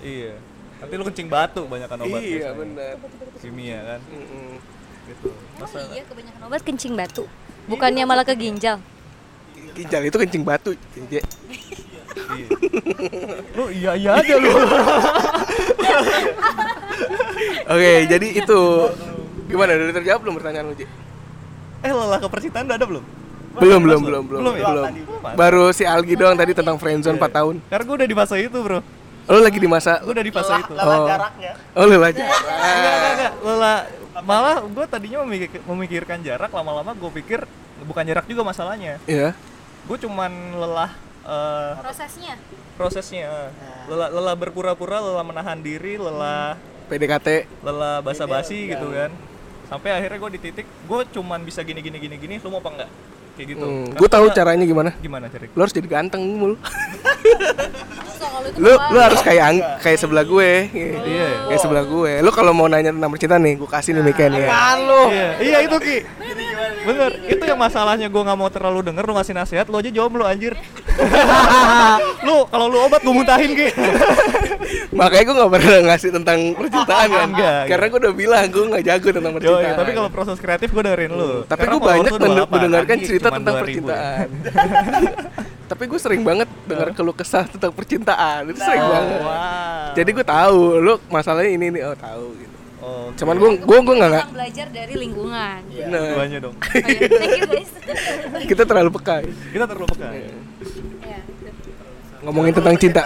[0.00, 0.34] Iya.
[0.78, 2.20] Nanti lu kencing batu banyakan obat.
[2.20, 2.94] iya benar
[3.36, 4.50] Kimia kan, Mm-mm.
[5.06, 5.30] gitu.
[5.30, 7.24] Oh Masa iya kebanyakan obat kencing batu.
[7.68, 8.80] Bukannya malah ke ginjal.
[9.76, 10.74] ginjal itu kencing batu
[12.34, 12.48] iya.
[13.54, 14.50] lu iya iya aja lu.
[17.78, 18.60] oke jadi itu
[19.46, 20.74] gimana udah terjawab belum pertanyaan lu
[21.78, 23.04] eh lelah ke percintaan udah ada belum?
[23.58, 24.66] belum belum belum belum belum ya?
[24.66, 24.86] belum
[25.38, 28.58] baru si Algi doang tadi tentang friendzone 4 tahun Karena gue udah di fase itu
[28.58, 28.82] bro
[29.28, 30.72] lu lagi di masa Gue udah di fase itu.
[30.72, 31.04] oh.
[31.04, 31.52] jaraknya.
[31.76, 32.32] Oh lu aja Enggak,
[32.72, 33.78] enggak, enggak Lelah.
[34.18, 37.44] Malah gue tadinya memikir- memikirkan jarak Lama-lama gue pikir
[37.78, 38.98] Bukan jarak juga masalahnya.
[39.04, 39.36] Iya.
[39.84, 40.90] Gue cuman lelah
[41.22, 42.34] eh, Prosesnya.
[42.74, 43.52] Prosesnya
[43.86, 46.56] Lelah, lelah berpura-pura Lelah menahan diri Lelah
[46.88, 49.12] PDKT Lelah basa-basi gitu kan.
[49.68, 52.70] Sampai akhirnya gue di titik Gue cuman bisa gini gini gini gini Lu mau apa
[52.72, 52.90] enggak?
[53.38, 55.46] Kayak gitu hmm, gue tahu caranya gimana Gimana cari?
[55.46, 56.58] lu harus jadi ganteng mul itu
[58.58, 61.26] lu lu harus kayak ang- kayak sebelah gue Iya.
[61.46, 64.40] kayak sebelah gue lu kalau mau nanya tentang percintaan nih gue kasih nih mic-nya nih
[64.40, 64.46] ya.
[65.08, 65.96] Iya, iya itu Ki.
[66.80, 70.24] Bener, itu yang masalahnya gue nggak mau terlalu denger lu ngasih nasihat, lu aja jomblo
[70.24, 70.52] anjir.
[72.22, 73.68] lu kalau lu obat gue muntahin Ki.
[74.90, 78.84] makanya gue gak pernah ngasih tentang percintaan kan Enggak, karena gue udah bilang gue gak
[78.84, 81.30] jago tentang Yo, percintaan tapi kalau proses kreatif gue dengerin lu.
[81.44, 83.62] tapi Karena gue banyak lu men- 28, mendengarkan Agi cerita tentang 2000 ya.
[83.62, 84.28] percintaan
[85.70, 89.92] tapi gue sering banget dengar keluh kesah tentang percintaan itu sering banget Wow.
[89.92, 93.94] jadi gue tahu lu masalahnya ini nih oh tahu gitu oh, cuman gue gue gue
[94.00, 95.60] nggak belajar dari lingkungan.
[95.68, 96.56] bener duanya dong.
[96.62, 97.08] Oh, iya.
[97.10, 97.72] Thank you guys.
[98.50, 100.08] kita terlalu peka Kita terlalu peka.
[101.04, 101.18] Ya,
[102.22, 103.02] ngomongin tentang cinta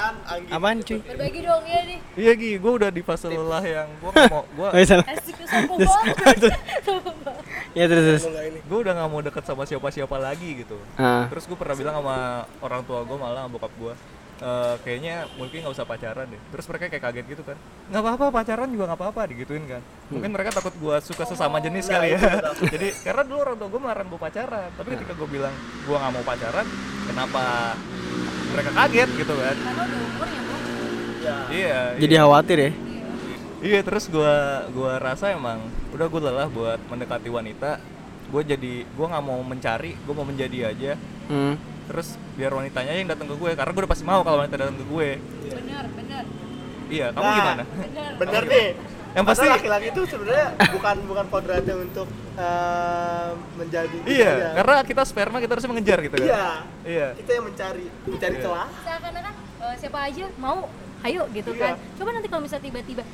[0.49, 1.01] Apaan cuy?
[1.05, 1.99] berbagi dong ya nih.
[2.13, 4.69] Iya Gi, gue udah di fase lelah yang gue mau, gue
[5.53, 6.39] Oh iya banget.
[6.89, 7.37] Banget.
[7.73, 8.25] Ya terus terus.
[8.61, 10.77] gue udah nggak mau deket sama siapa-siapa lagi gitu.
[11.01, 11.29] Ah.
[11.33, 12.17] Terus gue pernah bilang sama
[12.61, 13.95] orang tua gue malah sama bokap gue
[14.43, 16.41] "Eh, kayaknya mungkin nggak usah pacaran deh.
[16.51, 17.55] Terus mereka kayak kaget gitu kan.
[17.95, 19.83] Nggak apa-apa pacaran juga nggak apa-apa digituin kan.
[20.11, 22.21] Mungkin mereka takut gue suka sesama jenis kali ya.
[22.75, 24.69] Jadi karena dulu orang tua gue melarang gue pacaran.
[24.75, 25.55] Tapi ketika gue bilang
[25.87, 26.67] gue nggak mau pacaran,
[27.07, 27.43] kenapa
[28.51, 29.57] mereka kaget gitu kan?
[29.57, 30.57] Karena udah umurnya, Bro.
[31.55, 31.81] Iya.
[32.03, 32.23] Jadi iya.
[32.27, 32.71] khawatir ya?
[33.63, 34.35] Iya terus gua
[34.69, 35.63] gua rasa emang
[35.95, 37.79] udah gue lelah buat mendekati wanita.
[38.27, 40.93] Gue jadi gua nggak mau mencari, gue mau menjadi aja.
[41.31, 41.55] Hmm.
[41.87, 44.75] Terus biar wanitanya yang datang ke gue karena gue udah pasti mau kalau wanita datang
[44.75, 45.09] ke gue.
[45.49, 46.25] Benar, benar.
[46.89, 47.35] Iya, kamu Nah.
[47.35, 47.63] gimana?
[47.65, 48.11] Benar.
[48.19, 48.69] bener nih
[49.13, 54.49] Yang pasti laki-laki itu sebenarnya bukan bukan kodratnya untuk eh, menjadi iya, aja.
[54.57, 56.25] karena kita sperma kita harus mengejar gitu kan.
[56.25, 56.45] iya
[56.83, 57.09] Iya.
[57.21, 58.43] kita yang mencari mencari Iya.
[58.43, 60.65] celah Seakan-akan eh, siapa aja mau,
[61.03, 61.61] ayo gitu Iya.
[61.61, 61.73] kan.
[61.93, 63.05] Coba nanti kalau misalnya tiba-tiba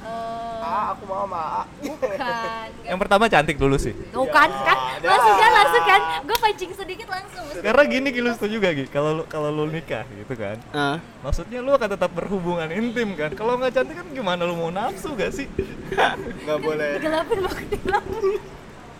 [0.00, 1.62] ah aku mau sama A.
[1.80, 3.92] bukan Yang pertama cantik dulu sih.
[4.08, 8.30] Tuh kan, kan langsung kan, langsung kan Gue pancing sedikit langsung Karena gini Gi, lu
[8.32, 8.84] setuju gak Gi?
[8.88, 10.56] Kalau lu kalau lu nikah gitu kan.
[10.70, 10.96] Ah.
[11.20, 13.34] Maksudnya lu akan tetap berhubungan intim kan.
[13.34, 15.46] Kalau nggak cantik kan gimana lu mau nafsu gak sih?
[16.46, 18.24] nggak boleh Digelapin mau digelapin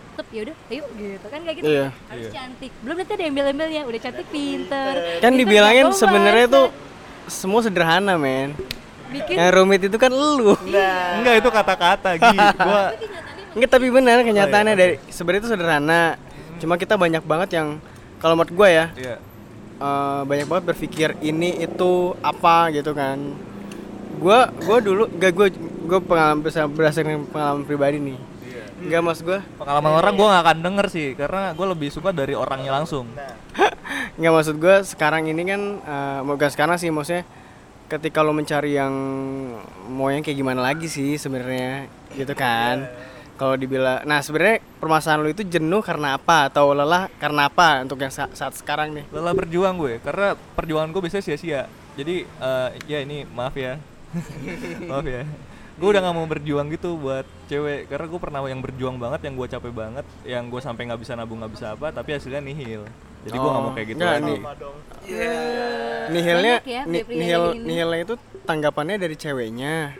[0.09, 1.87] Tetep yaudah, ayo gitu kan kayak gitu Iya.
[2.11, 2.31] Harus Iya.
[2.35, 4.93] cantik Belum nanti ada embel-embelnya, udah cantik pinter
[5.23, 6.67] Kan pinter dibilangin sebenarnya tuh
[7.29, 8.57] semua sederhana, men.
[9.09, 10.53] Bikin Yang rumit itu kan lu.
[11.17, 12.37] Enggak itu kata-kata Gi.
[12.67, 12.93] Gua
[13.49, 16.03] Enggak tapi benar kenyataannya dari sebenarnya itu sederhana.
[16.61, 17.67] Cuma kita banyak banget yang
[18.19, 19.15] kalau menurut gue ya Iya.
[19.79, 23.17] eh, banyak banget berpikir ini itu apa gitu kan.
[24.19, 25.47] Gua gua dulu gak gue
[25.89, 28.17] gue pengalaman bisa berdasarkan pengalaman pribadi nih.
[28.45, 28.63] Iya.
[28.79, 32.37] Enggak mas gue Pengalaman orang gua nggak akan denger sih karena gua lebih suka dari
[32.37, 33.07] orangnya langsung.
[34.19, 37.23] nggak maksud gue sekarang ini kan eh, mau gak sekarang sih maksudnya
[37.89, 38.93] ketika lo mencari yang
[39.89, 42.85] mau yang kayak gimana lagi sih sebenarnya gitu kan
[43.39, 47.97] kalau dibilang nah sebenarnya permasalahan lo itu jenuh karena apa atau lelah karena apa untuk
[48.03, 51.61] yang sa- saat sekarang nih Lelah berjuang gue karena perjuangan gue biasanya sia-sia.
[51.95, 53.79] Jadi eh, ya ini maaf ya.
[54.91, 55.23] maaf ya.
[55.79, 59.35] Gue udah nggak mau berjuang gitu buat cewek karena gue pernah yang berjuang banget, yang
[59.39, 62.83] gue capek banget, yang gue sampai nggak bisa nabung nggak bisa apa, tapi hasilnya nihil.
[63.19, 64.25] Jadi gue nggak mau Oh, kayak gitu nggak, lagi.
[64.25, 64.39] nih.
[64.39, 64.75] Sama dong.
[66.09, 69.93] Nihilnya ya nihil nihilnya itu tanggapannya dari ceweknya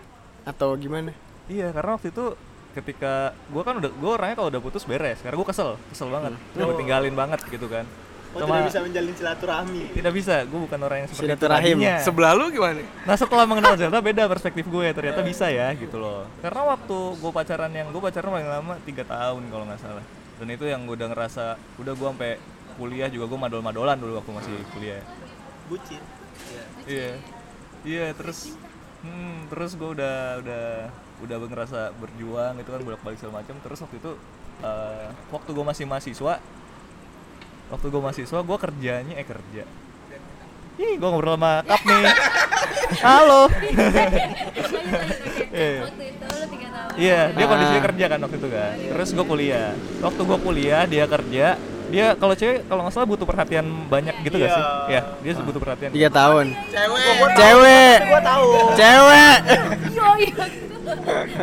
[0.44, 1.14] atau gimana?
[1.46, 2.26] Iya karena waktu itu
[2.70, 3.14] ketika
[3.50, 6.34] gue kan udah gue orangnya kalau udah putus beres karena gue kesel kesel banget.
[6.54, 7.86] Terus gue tinggalin banget gitu kan.
[8.30, 9.84] Oh Sama- tidak bisa menjalin silaturahmi.
[9.90, 11.78] Tidak bisa gue bukan orang yang seperti itu Silaturahim.
[12.00, 12.78] Sebelah lu gimana?
[13.04, 16.30] Nah setelah mengenal ternyata beda perspektif gue ternyata bisa ya gitu loh.
[16.40, 20.06] Karena waktu gue pacaran yang gue pacaran paling lama tiga tahun kalau nggak salah.
[20.38, 21.46] Dan itu yang gue udah ngerasa
[21.78, 22.32] udah gue sampai
[22.80, 25.04] kuliah juga gue madol-madolan dulu waktu masih kuliah
[25.68, 26.00] bucin
[26.88, 27.20] iya
[27.84, 28.56] iya terus
[29.04, 30.66] hmm, terus gue udah udah
[31.20, 34.12] udah ngerasa berjuang itu kan bolak-balik segala macam terus waktu itu
[34.64, 36.40] eh, waktu gue masih mahasiswa
[37.70, 39.68] waktu gue mahasiswa gue kerjanya eh kerja
[40.80, 42.08] Ih, gue ngobrol sama Kap nih.
[43.06, 43.52] Halo.
[45.52, 45.92] Iya.
[46.48, 48.76] Tiga tahun Iya, dia kondisinya kerja kan waktu itu kan.
[48.80, 49.76] Terus gue kuliah.
[50.00, 51.60] Waktu gue kuliah, dia kerja.
[51.90, 54.64] Dia kalau cewek kalau nggak salah butuh perhatian banyak gitu gak sih?
[54.94, 55.90] Iya, dia butuh perhatian.
[55.94, 56.46] tiga tahun.
[56.70, 57.30] Cewek.
[57.36, 57.98] Cewek.
[58.10, 58.50] Gua tahu.
[58.78, 59.40] Cewek.
[60.20, 60.46] Iya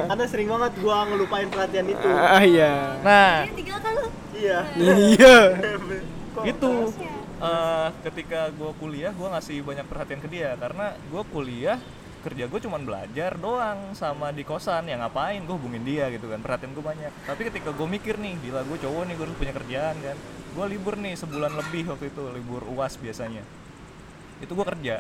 [0.07, 2.09] karena sering banget gua ngelupain perhatian itu.
[2.11, 2.99] Ah iya.
[3.03, 4.59] Nah, Tinggal kan lu iya.
[4.77, 5.37] Iya.
[6.47, 6.71] Itu
[7.37, 10.55] eh, ketika gue kuliah gue ngasih banyak perhatian ke dia.
[10.59, 11.79] Karena gue kuliah
[12.27, 16.39] kerja gue cuman belajar doang sama di kosan yang ngapain gue hubungin dia gitu kan
[16.39, 19.55] perhatian gue banyak tapi ketika gue mikir nih gila gue cowok nih gue harus punya
[19.55, 20.17] kerjaan kan
[20.53, 23.47] gue libur nih sebulan lebih waktu itu libur uas biasanya
[24.39, 24.97] itu gue kerja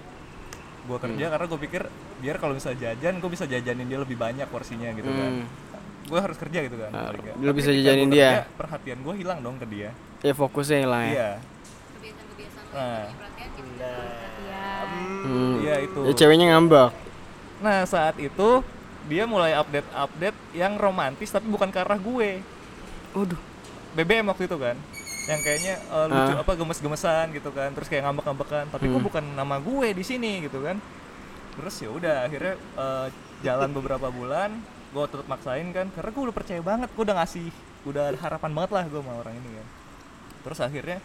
[0.87, 1.83] gue kerja karena gue pikir
[2.17, 5.47] biar kalau misalnya jajan gue bisa jajanin dia lebih banyak porsinya gitu kan Hmm.
[6.07, 8.31] gue harus kerja gitu kan Ah, lu Tapi bisa jajanin gua dia.
[8.31, 11.31] kerja, perhatian gue hilang dong ke dia ya fokusnya hilang ya iya
[11.93, 13.05] Kebiasaan-kebiasaan Nah.
[13.11, 13.97] perhatian gitu Nah.
[14.07, 14.35] Perhatian
[15.27, 15.59] Hmm.
[15.59, 16.01] Iya, itu.
[16.01, 16.91] Ya, ceweknya ngambek.
[17.59, 18.61] Nah saat itu
[19.07, 22.43] dia mulai update-update yang romantis tapi bukan ke arah gue.
[23.13, 23.39] Waduh.
[23.95, 24.77] BBM waktu itu kan,
[25.25, 26.43] yang kayaknya eh, lucu Ah.
[26.43, 28.69] apa gemes-gemesan gitu kan, terus kayak ngambek-ngambekan.
[28.69, 29.07] Tapi kok Hmm.
[29.07, 30.77] bukan nama gue di sini gitu kan.
[31.57, 33.07] Terus ya udah akhirnya eh,
[33.41, 34.53] jalan beberapa bulan,
[34.91, 37.49] gue tetap maksain kan, karena gue udah percaya banget, gue udah ngasih,
[37.85, 39.67] udah harapan banget lah gue sama orang ini kan.
[40.43, 40.99] Terus akhirnya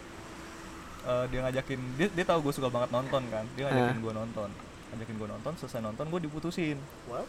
[1.02, 4.02] eh, dia ngajakin, dia, dia tahu gue suka banget nonton kan, dia ngajakin Ah.
[4.02, 4.48] gue nonton,
[4.92, 6.76] ngajakin gue nonton, selesai nonton gue diputusin.
[7.08, 7.24] What?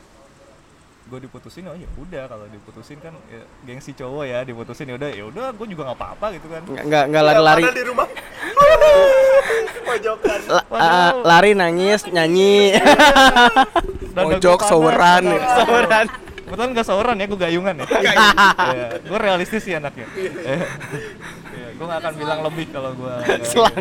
[1.03, 5.09] gue diputusin oh ya udah kalau diputusin kan ya, gengsi cowok ya diputusin ya udah
[5.11, 6.61] ya udah gue juga nggak apa-apa gitu kan.
[6.63, 7.63] Nggak nggak nggak lari-lari.
[7.67, 8.07] Padahal di rumah.
[9.87, 10.39] Pojokan.
[10.47, 12.71] La- ah, lari nangis nyanyi.
[14.15, 14.39] Dada-
[15.27, 15.39] ya.
[15.59, 16.05] Saweran.
[16.43, 17.85] kebetulan nggak saweran ya gue gayungan ya.
[17.99, 20.07] Ya gue realistis sih anaknya.
[20.15, 20.55] Ya,
[21.83, 23.75] gue nggak akan bilang lebih kalau gue Selang.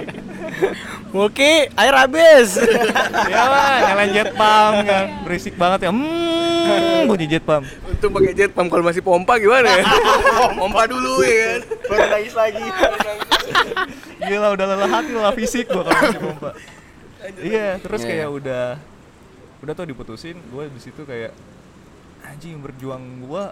[1.15, 2.59] Mulki, air habis.
[3.31, 8.35] ya lah nyalain jet pump kan berisik banget ya hmm bunyi jet pump Untung pakai
[8.35, 9.87] jet pump kalau masih pompa gimana ya?
[10.59, 11.61] pompa dulu ya kan.
[11.87, 12.67] baru nangis lagi
[14.19, 16.51] gila udah lelah hati lelah fisik gue kalau masih pompa
[17.39, 18.27] iya terus Iya.
[18.27, 18.65] kayak udah
[19.63, 21.31] udah tuh diputusin gue di situ kayak
[22.27, 23.45] anjing berjuang gue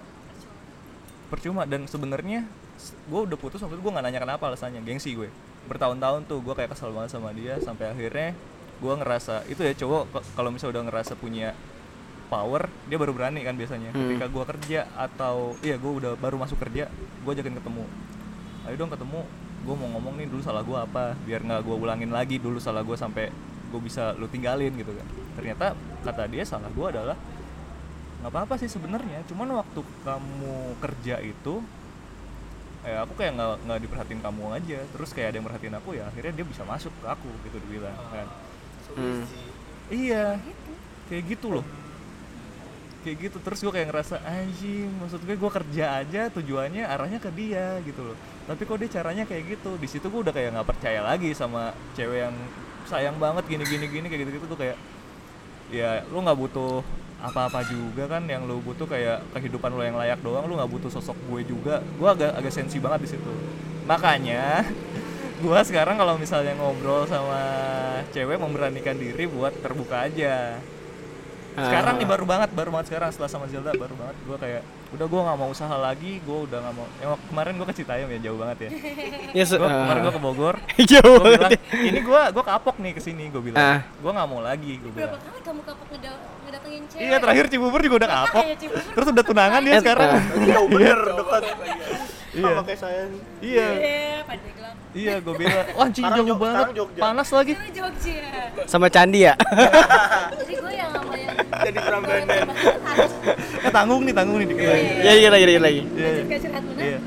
[1.31, 2.43] percuma dan sebenarnya
[3.09, 4.81] gue udah putus waktu itu gue nggak nanya kenapa alasannya.
[4.83, 5.29] Gengsi gue.
[5.69, 8.33] Bertahun-tahun tuh gue kayak kesel banget sama dia sampai akhirnya
[8.81, 11.53] gue ngerasa itu ya cowok kalau misalnya udah ngerasa punya
[12.33, 13.93] power dia baru berani kan biasanya.
[13.93, 14.09] Hmm.
[14.09, 17.85] ketika gue kerja atau iya gue udah baru masuk kerja gue ajakin ketemu.
[18.65, 19.21] Ayo dong ketemu
[19.61, 22.81] gue mau ngomong nih dulu salah gue apa biar nggak gue ulangin lagi dulu salah
[22.81, 23.29] gue sampai
[23.71, 25.07] gue bisa lu tinggalin gitu kan.
[25.37, 25.77] Ternyata
[26.07, 27.19] kata dia salah gue adalah
[28.21, 31.65] nggak apa-apa sih sebenarnya cuman waktu kamu kerja itu
[32.81, 34.79] eh aku kayak nggak nggak diperhatiin kamu aja.
[34.97, 37.97] Terus kayak ada yang merhatiin aku ya akhirnya dia bisa masuk ke aku gitu dibilang
[38.09, 38.27] kan.
[38.97, 39.23] Hmm.
[39.93, 40.41] iya.
[41.13, 41.67] Kayak gitu loh.
[43.05, 43.37] Kayak gitu.
[43.41, 48.13] Terus gue kayak ngerasa anjing maksud gue gue kerja aja tujuannya arahnya ke dia gitu
[48.13, 48.17] loh.
[48.49, 49.77] Tapi kok dia caranya kayak gitu?
[49.77, 52.37] Di situ gue udah kayak nggak percaya lagi sama cewek yang
[52.89, 54.77] sayang banget gini gini gini kayak gitu gitu tuh kayak
[55.71, 56.83] ya lu nggak butuh
[57.23, 58.27] apa-apa juga kan.
[58.27, 60.45] Yang lu butuh kayak kehidupan lu yang layak doang.
[60.51, 61.81] Lu nggak butuh sosok gue juga.
[61.97, 63.33] Gue agak agak sensi banget di situ.
[63.87, 64.67] Makanya
[65.45, 67.41] gue sekarang kalau misalnya ngobrol sama
[68.13, 70.61] cewek memberanikan diri buat terbuka aja
[71.63, 75.07] sekarang nih baru banget baru banget sekarang setelah sama Zelda baru banget gue kayak udah
[75.07, 78.19] gue nggak mau usaha lagi gue udah nggak mau yang kemarin gue ke Citayam ya
[78.21, 78.71] jauh banget ya
[79.33, 80.05] Ya, se- gue kemarin ah.
[80.05, 80.55] gue ke Bogor
[80.93, 81.41] Jauh banget.
[81.41, 83.79] bilang ini gue gue kapok nih ke sini gue bilang Ah.
[83.85, 87.03] gue nggak mau lagi gue bilang Berapa kali kamu kapok ngeda- ngedatengin cewek?
[87.03, 88.83] iya terakhir Cibubur juga udah kapok Iya, Cibubur.
[88.91, 90.23] terus udah tunangan dia sekarang ah.
[90.49, 91.43] jauh bener dekat
[92.31, 93.23] iya sama kayak saya nih.
[93.41, 94.11] iya Iya,
[94.93, 97.55] iya gue bilang wah anjing jauh banget panas lagi.
[98.65, 99.35] Sama Candi ya?
[99.35, 101.20] Jadi gue yang sama yang
[101.61, 103.13] Jadi harus
[103.67, 105.83] eh tanggung nih tanggung nih dikit lagi Iya, iya lagi, iya lagi.
[105.95, 106.39] Iya, iya.
[106.41, 106.83] curhat bener.
[106.83, 106.99] Iya.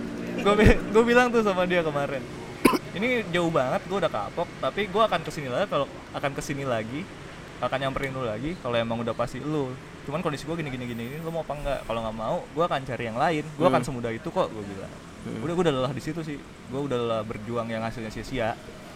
[0.44, 2.24] Gue gue bilang tuh sama dia kemarin.
[2.94, 4.48] Ini jauh banget, gue udah kapok.
[4.62, 7.02] Tapi gue akan ke sini lagi kalau akan ke sini lagi,
[7.62, 8.52] akan nyamperin lu lagi.
[8.62, 9.74] Kalau emang udah pasti lu.
[10.04, 11.80] Cuman kondisi gue gini gini gini, lu mau apa enggak?
[11.88, 13.44] Kalau nggak mau, gue akan cari yang lain.
[13.56, 14.92] Gue akan semudah itu kok, gue bilang.
[15.42, 16.38] Udah gue udah lelah di situ sih.
[16.70, 18.54] Gue udah lelah berjuang yang hasilnya sia-sia.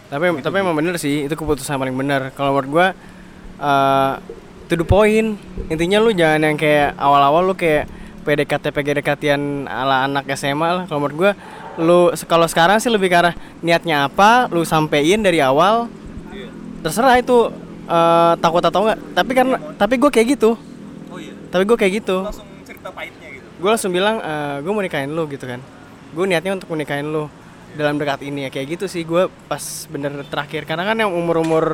[0.08, 2.32] Tapi tapi emang bener sih, itu keputusan paling bener.
[2.32, 2.86] Kalau menurut gua
[3.58, 4.14] eh
[4.68, 5.40] to the point.
[5.72, 7.88] Intinya lu jangan yang kayak awal-awal lu kayak
[8.22, 10.84] PDKT PDKT-an ala anak SMA lah.
[10.84, 11.32] Kalau menurut gua
[11.80, 15.88] lu kalau sekarang sih lebih ke arah niatnya apa, lu sampein dari awal.
[16.84, 17.48] Terserah itu
[17.88, 18.98] eh, takut atau enggak.
[19.16, 20.60] Tapi karena tapi gua kayak gitu.
[21.08, 21.32] Oh iya.
[21.48, 22.16] Tapi gua kayak gitu.
[22.22, 23.46] Langsung cerita pahitnya gitu.
[23.58, 24.22] gue langsung bilang
[24.62, 25.58] gue mau nikahin lu gitu kan
[26.14, 27.26] gue niatnya untuk menikahin lu
[27.76, 29.60] dalam dekat ini ya kayak gitu sih gue pas
[29.90, 31.64] bener terakhir karena kan yang umur umur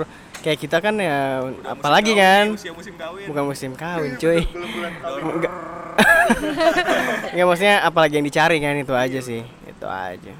[0.44, 3.24] kayak kita kan ya apalagi kan Usia musim kawin.
[3.32, 4.44] bukan musim kawin cuy
[5.24, 5.52] enggak
[7.32, 10.34] enggak maksudnya apalagi yang dicari kan itu aja sih itu aja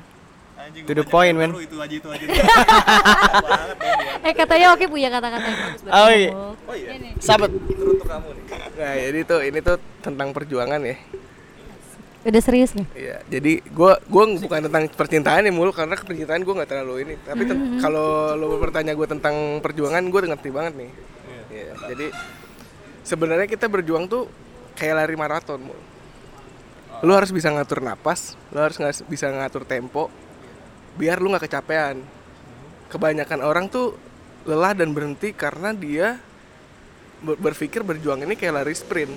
[0.65, 2.25] Anjing, To the point, lu, Itu aja itu aja.
[4.25, 6.31] Eh katanya Oki punya kata-kata yang bagus buat Oh, iya.
[6.33, 6.89] Oh iya.
[6.97, 7.09] Ini.
[7.21, 8.45] sahabat Itu untuk kamu nih.
[8.81, 10.97] Nah jadi tuh ini tuh tentang perjuangan ya.
[12.25, 12.89] Udah serius nih?
[12.97, 17.15] Iya, jadi gua gua bukan tentang percintaan ya mulu karena percintaan gua nggak terlalu ini.
[17.21, 20.91] Tapi ten- kalau lo bertanya gue tentang perjuangan, gue ngerti banget nih.
[21.53, 21.71] Iya.
[21.93, 22.07] Jadi
[23.05, 24.25] sebenarnya kita berjuang tuh
[24.73, 25.83] kayak lari maraton mulu.
[27.05, 30.09] Lu harus bisa ngatur napas, lu harus ngas- bisa ngatur tempo,
[30.97, 32.01] biar lu nggak kecapean.
[32.89, 34.01] Kebanyakan orang tuh
[34.49, 36.17] lelah dan berhenti karena dia
[37.21, 39.13] ber- berpikir berjuang ini kayak lari sprint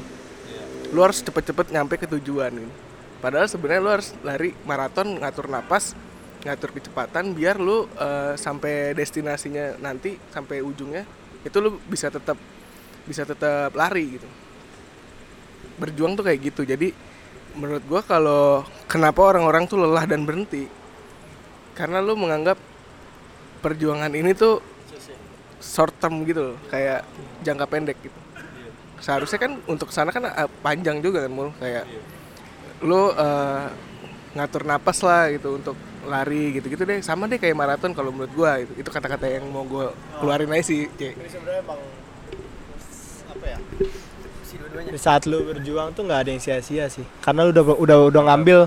[0.87, 2.71] lu harus cepet-cepet nyampe ke tujuan gitu.
[3.17, 5.97] Padahal sebenarnya lu harus lari maraton, ngatur napas,
[6.45, 11.03] ngatur kecepatan biar lu eh, sampai destinasinya nanti sampai ujungnya
[11.41, 12.37] itu lu bisa tetap
[13.07, 14.29] bisa tetap lari gitu.
[15.81, 16.61] Berjuang tuh kayak gitu.
[16.65, 16.93] Jadi
[17.57, 20.69] menurut gua kalau kenapa orang-orang tuh lelah dan berhenti?
[21.73, 22.57] Karena lu menganggap
[23.61, 24.61] perjuangan ini tuh
[25.57, 27.01] short term gitu loh, kayak
[27.41, 28.27] jangka pendek gitu
[28.97, 31.85] seharusnya kan untuk sana kan eh, panjang juga kan mul kayak
[32.85, 33.65] lu eh,
[34.37, 35.73] ngatur napas lah gitu untuk
[36.07, 39.65] lari gitu-gitu deh sama deh kayak maraton kalau menurut gua itu itu kata-kata yang mau
[39.67, 41.13] gua keluarin aja sih Cek.
[41.17, 41.79] Ini sebenarnya emang
[43.27, 43.57] apa ya?
[44.87, 47.03] Di saat lu berjuang tuh nggak ada yang sia-sia sih.
[47.19, 48.59] Karena lu udah udah udah ngambil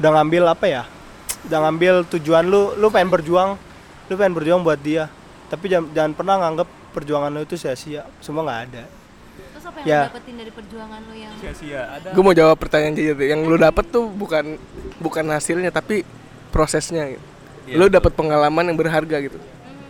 [0.00, 0.82] udah ngambil apa ya?
[1.42, 3.58] Udah ngambil tujuan lu, lu pengen berjuang,
[4.06, 5.10] lu pengen berjuang buat dia.
[5.50, 8.06] Tapi jangan, jangan pernah nganggap perjuangan lu itu sia-sia.
[8.22, 8.84] Semua nggak ada.
[9.62, 10.00] Terus apa yang Ya.
[10.00, 12.08] lo dapetin dari perjuangan lo yang Sia-sia ada.
[12.10, 13.22] gua mau jawab pertanyaan Cici tuh.
[13.24, 14.44] yang lu dapet tuh bukan
[14.98, 16.02] bukan hasilnya tapi
[16.50, 17.22] prosesnya gitu.
[17.72, 19.38] lu dapet pengalaman yang berharga gitu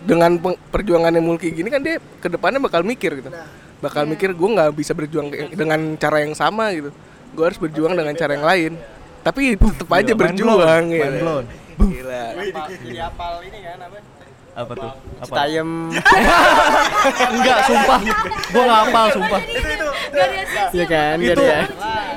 [0.02, 3.32] dengan peng- perjuangan yang mulki gini kan dia ke depannya bakal mikir gitu
[3.80, 6.92] bakal mikir gue nggak bisa berjuang dengan cara yang sama gitu
[7.32, 8.72] gue harus berjuang dengan cara yang lain
[9.24, 11.00] tapi tetap aja Gila, berjuang blown, gitu.
[11.00, 11.44] mind blown.
[11.72, 12.24] Gila.
[12.76, 13.98] jadi apal ini kan apa
[14.52, 14.90] Apa tuh?
[14.92, 15.24] Apa?
[15.24, 15.68] Citayam
[17.36, 18.00] Enggak, sumpah.
[18.52, 19.40] Gua enggak hafal, sumpah.
[20.72, 21.28] Iya kan Itu.
[21.32, 21.60] jadi ya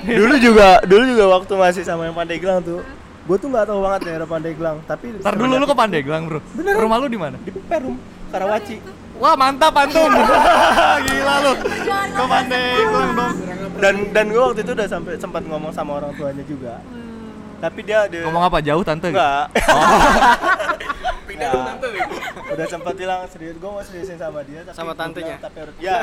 [0.06, 2.84] dulu juga dulu juga waktu masih sama yang Pandeglang tuh.
[3.26, 6.40] Gue tuh nggak tahu banget daerah Pandeglang, tapi Ntar dulu lu ke Pandeglang, Bro.
[6.62, 7.42] Rumah lu di mana?
[7.42, 7.98] di Perum,
[8.30, 8.78] Karawaci.
[9.18, 10.12] Wah, mantap antum.
[11.10, 11.54] Gila lu.
[11.90, 13.34] Ke Pandeglang dong.
[13.82, 16.78] Dan dan gue waktu itu udah sampai sempat ngomong sama orang tuanya juga.
[17.66, 18.58] Tapi dia dia Ngomong apa?
[18.62, 19.10] Jauh tante?
[19.10, 19.50] enggak.
[21.36, 21.52] Ya,
[22.48, 25.36] udah sempat bilang serius gue mau seriusin sama dia tapi Sama tantenya?
[25.36, 25.98] bilang, tapi harus ya.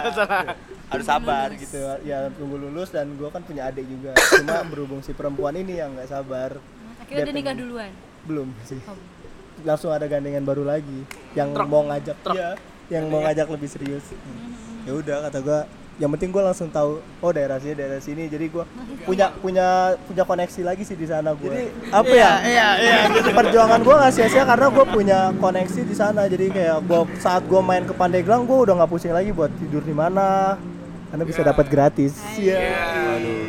[0.93, 1.81] Harus sabar gitu.
[2.05, 4.13] Ya tunggu lulus dan gue kan punya adik juga.
[4.13, 6.61] Cuma berhubung si perempuan ini yang nggak sabar.
[7.01, 7.91] Akhirnya Dia udah nikah duluan.
[8.23, 8.77] belum sih.
[8.85, 8.95] Oh.
[9.65, 11.01] langsung ada gandengan baru lagi.
[11.33, 12.49] Yang mau ngajak dia
[12.93, 14.05] yang mau ngajak lebih serius.
[14.13, 14.85] Mm-hmm.
[14.85, 15.61] ya udah kata gua
[15.95, 18.65] yang penting gua langsung tahu oh daerah sini daerah sini jadi gua
[19.03, 19.67] punya punya
[20.03, 22.97] punya koneksi lagi sih di sana gua jadi apa ya iya iya
[23.31, 27.61] perjuangan gua nggak sia-sia karena gua punya koneksi di sana jadi kayak gua saat gua
[27.61, 30.57] main ke Pandeglang gua udah nggak pusing lagi buat tidur di mana
[31.09, 32.73] karena bisa dapat gratis iya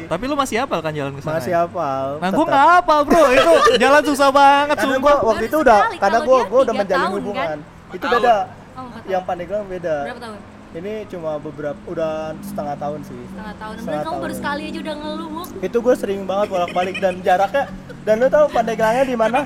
[0.03, 1.39] Tapi lu masih hafal kan jalan ke sana?
[1.39, 1.63] masih ya?
[1.63, 2.51] hafal Nah, gua tetap.
[2.51, 3.23] nggak hafal, Bro.
[3.39, 5.15] Itu jalan susah banget karena sumpah.
[5.15, 7.59] gua waktu itu udah sekali, karena kalau gua udah menjalin tahun, hubungan kan?
[7.89, 8.35] itu beda
[8.73, 9.21] Oh, yang.
[9.23, 10.37] Pandeglang beda Berapa tahun?
[10.73, 13.73] Ini cuma beberapa udah setengah tahun sih Setengah tahun.
[13.75, 14.39] Setengah Berarti kamu baru tahun.
[14.41, 15.47] sekali aja udah ngeluh, Muk.
[15.61, 17.63] itu gue sering banget bolak balik dan jaraknya
[18.03, 19.37] dan lu tahu Pandeglangnya di mana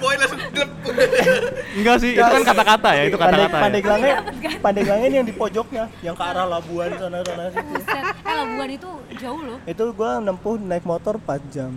[1.77, 3.61] Enggak sih, itu kan kata-kata ya, itu kata-kata ya.
[3.61, 4.15] Pandeglangnya
[4.57, 7.75] Pandeglangnya ini yang di pojoknya yang ke arah Labuan sana sana situ.
[7.85, 9.57] Eh, Labuan itu jauh loh.
[9.63, 11.71] itu gue nempuh naik motor 4 jam.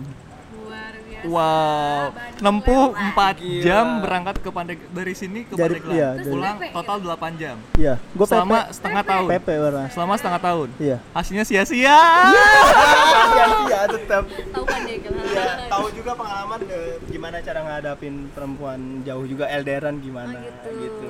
[1.23, 5.93] Wow, nempuh 4 jam berangkat ke Pandeg dari sini ke Jadi- Pandeglang.
[5.93, 7.55] iya, Pulang total 8 jam.
[7.75, 9.27] iya gue Selama PP setengah tahun.
[9.31, 10.67] PP warna Selama setengah tahun.
[10.77, 11.97] iya Hasilnya sia-sia.
[12.25, 12.47] iya
[13.67, 15.21] iya tetap Tahu Pandeglang.
[15.21, 20.69] Iya, tahu juga pengalaman eh, gimana cara ngadapin perempuan jauh juga LDRan gimana Oh, gitu.
[20.81, 21.05] gitu.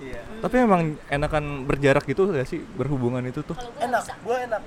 [0.00, 0.20] Iya.
[0.40, 3.52] Tapi emang enakan berjarak gitu gak sih berhubungan itu tuh?
[3.52, 4.62] Gue Enak, gue enak.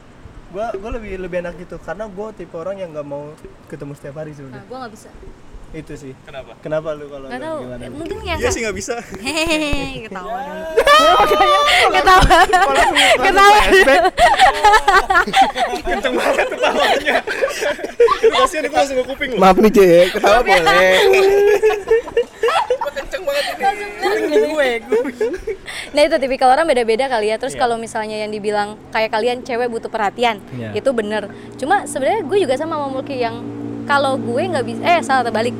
[0.54, 3.34] Gue gue lebih lebih enak gitu karena gue tipe orang yang nggak mau
[3.66, 4.66] ketemu setiap hari Nah, sebenarnya.
[4.70, 5.10] gue nggak bisa.
[5.74, 6.14] Itu sih.
[6.22, 6.54] Kenapa?
[6.62, 7.58] Kenapa lu kalau Nggak tahu.
[7.66, 7.84] gimana?
[7.90, 8.96] Mungkin yang Iya sih nggak bisa.
[9.18, 10.40] Hehehe, ketawa
[11.98, 12.38] ketawa.
[13.26, 13.60] ketawa.
[15.90, 17.16] Kenceng banget ketawanya.
[18.22, 19.42] Itu kasihan itu langsung ke kuping lu.
[19.42, 20.94] Maaf nih Cek, ketawa boleh.
[25.94, 27.38] Nah itu tipikal orang beda-beda kali ya.
[27.42, 30.78] Terus kalau misalnya yang dibilang kayak kalian cewek butuh perhatian, Iya.
[30.78, 31.30] itu bener.
[31.58, 35.56] Cuma sebenarnya gue juga sama sama Mulki yang kalau gue nggak bisa, eh salah terbalik.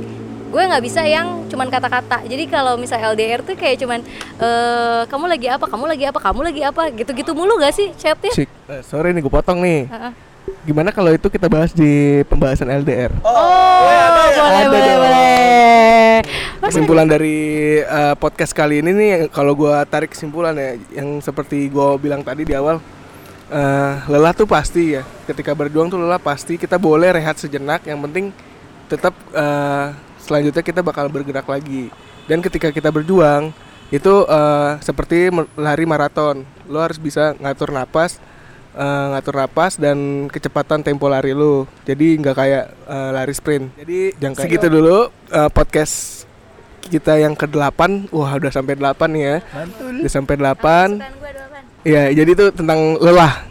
[0.54, 2.22] Gue nggak bisa yang cuman kata-kata.
[2.30, 4.00] Jadi kalau misal LDR tuh kayak cuman
[4.38, 8.34] eh kamu lagi apa, kamu lagi apa, kamu lagi apa, gitu-gitu mulu gak sih chatnya?
[8.34, 9.90] Sik, eh, sorry nih gue potong nih.
[9.90, 10.14] Heeh.
[10.64, 13.12] Gimana kalau itu kita bahas di pembahasan LDR?
[13.20, 16.20] Oh, boleh, boleh, boleh.
[16.64, 21.90] Kesimpulan dari eh, podcast kali ini nih, kalau gue tarik kesimpulan ya, yang seperti gue
[22.00, 22.80] bilang tadi di awal,
[23.54, 25.06] eh, lelah tuh pasti ya.
[25.30, 26.58] Ketika berjuang tuh lelah pasti.
[26.58, 27.86] Kita boleh rehat sejenak.
[27.86, 28.26] Yang penting
[28.90, 29.88] tetap eh,
[30.18, 31.94] selanjutnya kita bakal bergerak lagi.
[32.26, 33.54] Dan ketika kita berjuang
[33.94, 36.42] itu eh, seperti lari maraton.
[36.66, 38.18] Lo harus bisa ngatur napas,
[38.74, 41.70] eh, ngatur napas dan kecepatan tempo lari lo.
[41.86, 43.78] Jadi nggak kayak eh, lari sprint.
[43.78, 46.26] Jadi jangan segitu dulu eh, podcast
[46.84, 48.12] kita yang ke-8.
[48.12, 49.38] Wah, udah sampai 8 nih ya.
[49.56, 49.94] Mantul.
[50.04, 50.44] Udah sampai 8.
[50.44, 51.43] Kesukaan gue ada apaan?
[51.84, 53.44] Iya, jadi itu tentang lelah.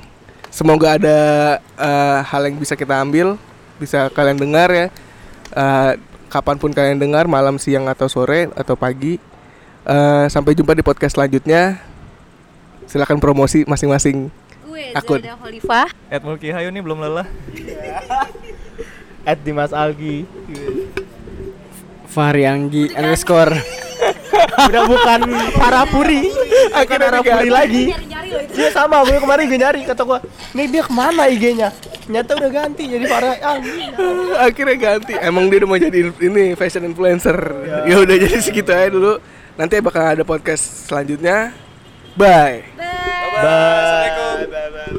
[0.48, 1.18] Semoga ada
[1.60, 3.36] eh, hal yang bisa kita ambil,
[3.76, 4.86] bisa kalian dengar ya.
[5.52, 5.92] Eh,
[6.32, 9.20] kapan pun kalian dengar, malam, siang atau sore atau pagi.
[9.84, 11.76] Eh, sampai jumpa di podcast selanjutnya.
[12.88, 14.32] Silakan promosi masing-masing.
[14.64, 15.20] Gue Akun.
[16.08, 17.28] Ed Mulki Hayu nih belum lelah.
[19.28, 20.24] At Dimas Algi.
[22.08, 23.81] Fahri Anggi underscore.
[24.68, 25.20] Udah bukan
[25.56, 26.20] Parapuri.
[26.80, 27.84] Akhirnya Parapuri lagi.
[27.92, 28.54] Nyari-nyari loh itu.
[28.58, 30.18] Iya sama, gue kemarin gue nyari kata gue,
[30.56, 31.68] nih dia ke mana IG-nya?
[32.02, 33.70] Ternyata udah ganti jadi Farah Anggi.
[34.36, 35.12] Akhirnya ganti.
[35.20, 37.36] Emang dia udah mau jadi ini fashion influencer.
[37.86, 39.20] Ya udah jadi segitu aja dulu.
[39.54, 41.52] Nanti bakal ada podcast selanjutnya.
[42.16, 42.64] Bye.
[42.76, 42.88] Bye.
[43.40, 44.46] Bye.
[44.46, 44.46] Bye.
[44.48, 44.80] Bye.